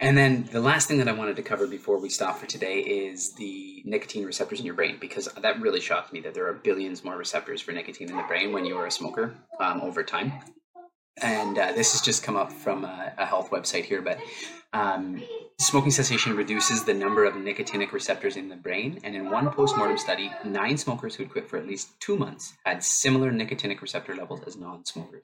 And 0.00 0.16
then 0.16 0.48
the 0.52 0.60
last 0.60 0.88
thing 0.88 0.98
that 0.98 1.08
I 1.08 1.12
wanted 1.12 1.36
to 1.36 1.42
cover 1.42 1.66
before 1.66 1.98
we 1.98 2.08
stop 2.08 2.38
for 2.38 2.46
today 2.46 2.80
is 2.80 3.32
the 3.34 3.82
nicotine 3.84 4.24
receptors 4.24 4.60
in 4.60 4.66
your 4.66 4.74
brain, 4.74 4.98
because 5.00 5.26
that 5.40 5.60
really 5.60 5.80
shocked 5.80 6.12
me 6.12 6.20
that 6.20 6.34
there 6.34 6.46
are 6.46 6.54
billions 6.54 7.04
more 7.04 7.16
receptors 7.16 7.60
for 7.60 7.72
nicotine 7.72 8.10
in 8.10 8.16
the 8.16 8.22
brain 8.24 8.52
when 8.52 8.66
you 8.66 8.76
are 8.76 8.86
a 8.86 8.90
smoker 8.90 9.34
um, 9.60 9.80
over 9.80 10.02
time. 10.02 10.32
And 11.22 11.56
uh, 11.56 11.72
this 11.72 11.92
has 11.92 12.02
just 12.02 12.22
come 12.22 12.36
up 12.36 12.52
from 12.52 12.84
a, 12.84 13.14
a 13.16 13.24
health 13.24 13.50
website 13.50 13.84
here, 13.84 14.02
but 14.02 14.18
um, 14.74 15.22
smoking 15.58 15.90
cessation 15.90 16.36
reduces 16.36 16.84
the 16.84 16.92
number 16.92 17.24
of 17.24 17.34
nicotinic 17.34 17.92
receptors 17.92 18.36
in 18.36 18.50
the 18.50 18.56
brain. 18.56 19.00
And 19.02 19.16
in 19.16 19.30
one 19.30 19.50
postmortem 19.50 19.96
study, 19.96 20.30
nine 20.44 20.76
smokers 20.76 21.14
who 21.14 21.22
had 21.22 21.32
quit 21.32 21.48
for 21.48 21.56
at 21.56 21.66
least 21.66 21.98
two 22.00 22.16
months 22.16 22.52
had 22.66 22.84
similar 22.84 23.32
nicotinic 23.32 23.80
receptor 23.80 24.14
levels 24.14 24.42
as 24.46 24.56
non 24.56 24.84
smokers. 24.84 25.22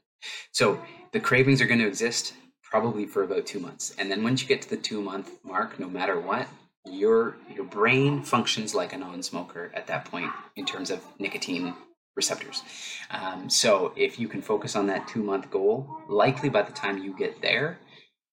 So 0.52 0.80
the 1.12 1.20
cravings 1.20 1.60
are 1.60 1.66
going 1.66 1.80
to 1.80 1.86
exist 1.86 2.32
probably 2.72 3.04
for 3.04 3.22
about 3.22 3.44
two 3.44 3.60
months. 3.60 3.94
And 3.98 4.10
then 4.10 4.24
once 4.24 4.40
you 4.40 4.48
get 4.48 4.62
to 4.62 4.70
the 4.70 4.78
two 4.78 5.02
month 5.02 5.30
mark, 5.44 5.78
no 5.78 5.90
matter 5.90 6.18
what, 6.18 6.48
your 6.86 7.36
your 7.54 7.66
brain 7.66 8.22
functions 8.22 8.74
like 8.74 8.94
a 8.94 8.96
non-smoker 8.96 9.70
at 9.74 9.86
that 9.88 10.06
point 10.06 10.30
in 10.56 10.64
terms 10.64 10.90
of 10.90 11.04
nicotine 11.18 11.74
receptors. 12.16 12.62
Um, 13.10 13.50
so 13.50 13.92
if 13.94 14.18
you 14.18 14.26
can 14.26 14.40
focus 14.40 14.74
on 14.74 14.86
that 14.86 15.06
two 15.06 15.22
month 15.22 15.50
goal, 15.50 15.86
likely 16.08 16.48
by 16.48 16.62
the 16.62 16.72
time 16.72 16.96
you 16.96 17.14
get 17.16 17.42
there, 17.42 17.78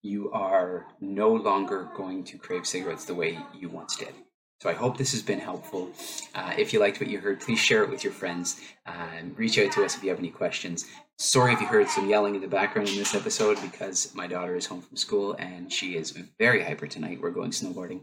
you 0.00 0.32
are 0.32 0.86
no 1.00 1.28
longer 1.34 1.90
going 1.94 2.24
to 2.24 2.38
crave 2.38 2.66
cigarettes 2.66 3.04
the 3.04 3.14
way 3.14 3.38
you 3.54 3.68
once 3.68 3.94
did. 3.96 4.14
So 4.62 4.70
I 4.70 4.74
hope 4.74 4.96
this 4.96 5.12
has 5.12 5.22
been 5.22 5.38
helpful. 5.38 5.90
Uh, 6.34 6.52
if 6.56 6.72
you 6.72 6.80
liked 6.80 7.00
what 7.00 7.08
you 7.10 7.18
heard, 7.18 7.40
please 7.40 7.58
share 7.58 7.82
it 7.82 7.90
with 7.90 8.04
your 8.04 8.12
friends. 8.12 8.60
Um, 8.86 9.34
reach 9.36 9.58
out 9.58 9.72
to 9.72 9.84
us 9.84 9.96
if 9.96 10.02
you 10.02 10.10
have 10.10 10.18
any 10.18 10.30
questions. 10.30 10.86
Sorry 11.22 11.52
if 11.52 11.60
you 11.60 11.66
heard 11.66 11.86
some 11.90 12.08
yelling 12.08 12.34
in 12.34 12.40
the 12.40 12.48
background 12.48 12.88
in 12.88 12.96
this 12.96 13.14
episode 13.14 13.60
because 13.60 14.10
my 14.14 14.26
daughter 14.26 14.56
is 14.56 14.64
home 14.64 14.80
from 14.80 14.96
school 14.96 15.34
and 15.38 15.70
she 15.70 15.94
is 15.94 16.12
very 16.38 16.64
hyper 16.64 16.86
tonight. 16.86 17.20
We're 17.20 17.28
going 17.28 17.50
snowboarding, 17.50 18.00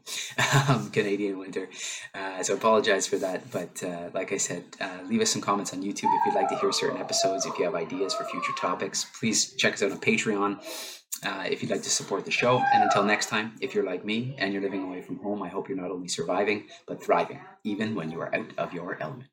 um, 0.70 0.92
Canadian 0.92 1.40
winter. 1.40 1.68
Uh, 2.14 2.44
so 2.44 2.54
apologize 2.54 3.08
for 3.08 3.18
that. 3.18 3.50
But 3.50 3.84
uh, 3.84 4.12
like 4.14 4.34
I 4.34 4.38
said, 4.38 4.66
uh, 4.80 5.00
leave 5.08 5.22
us 5.22 5.32
some 5.32 5.42
comments 5.42 5.74
on 5.74 5.82
YouTube 5.82 6.14
if 6.14 6.26
you'd 6.28 6.36
like 6.36 6.48
to 6.50 6.58
hear 6.58 6.72
certain 6.72 7.00
episodes. 7.00 7.48
If 7.48 7.58
you 7.58 7.66
have 7.66 7.74
ideas 7.74 8.14
for 8.14 8.24
future 8.26 8.54
topics, 8.56 9.08
please 9.20 9.56
check 9.56 9.74
us 9.74 9.82
out 9.82 9.92
on 9.92 10.00
Patreon 10.00 10.60
uh, 11.26 11.44
if 11.50 11.64
you'd 11.64 11.72
like 11.72 11.82
to 11.82 11.90
support 11.90 12.24
the 12.24 12.30
show. 12.30 12.62
And 12.72 12.84
until 12.84 13.04
next 13.04 13.30
time, 13.30 13.54
if 13.62 13.74
you're 13.74 13.84
like 13.84 14.06
me 14.06 14.36
and 14.38 14.54
you're 14.54 14.62
living 14.62 14.84
away 14.84 15.02
from 15.02 15.18
home, 15.18 15.42
I 15.42 15.48
hope 15.48 15.70
you're 15.70 15.82
not 15.82 15.90
only 15.90 16.08
surviving, 16.08 16.68
but 16.86 17.04
thriving, 17.04 17.40
even 17.64 17.96
when 17.96 18.12
you 18.12 18.22
are 18.22 18.36
out 18.36 18.52
of 18.60 18.74
your 18.74 18.96
element. 19.02 19.28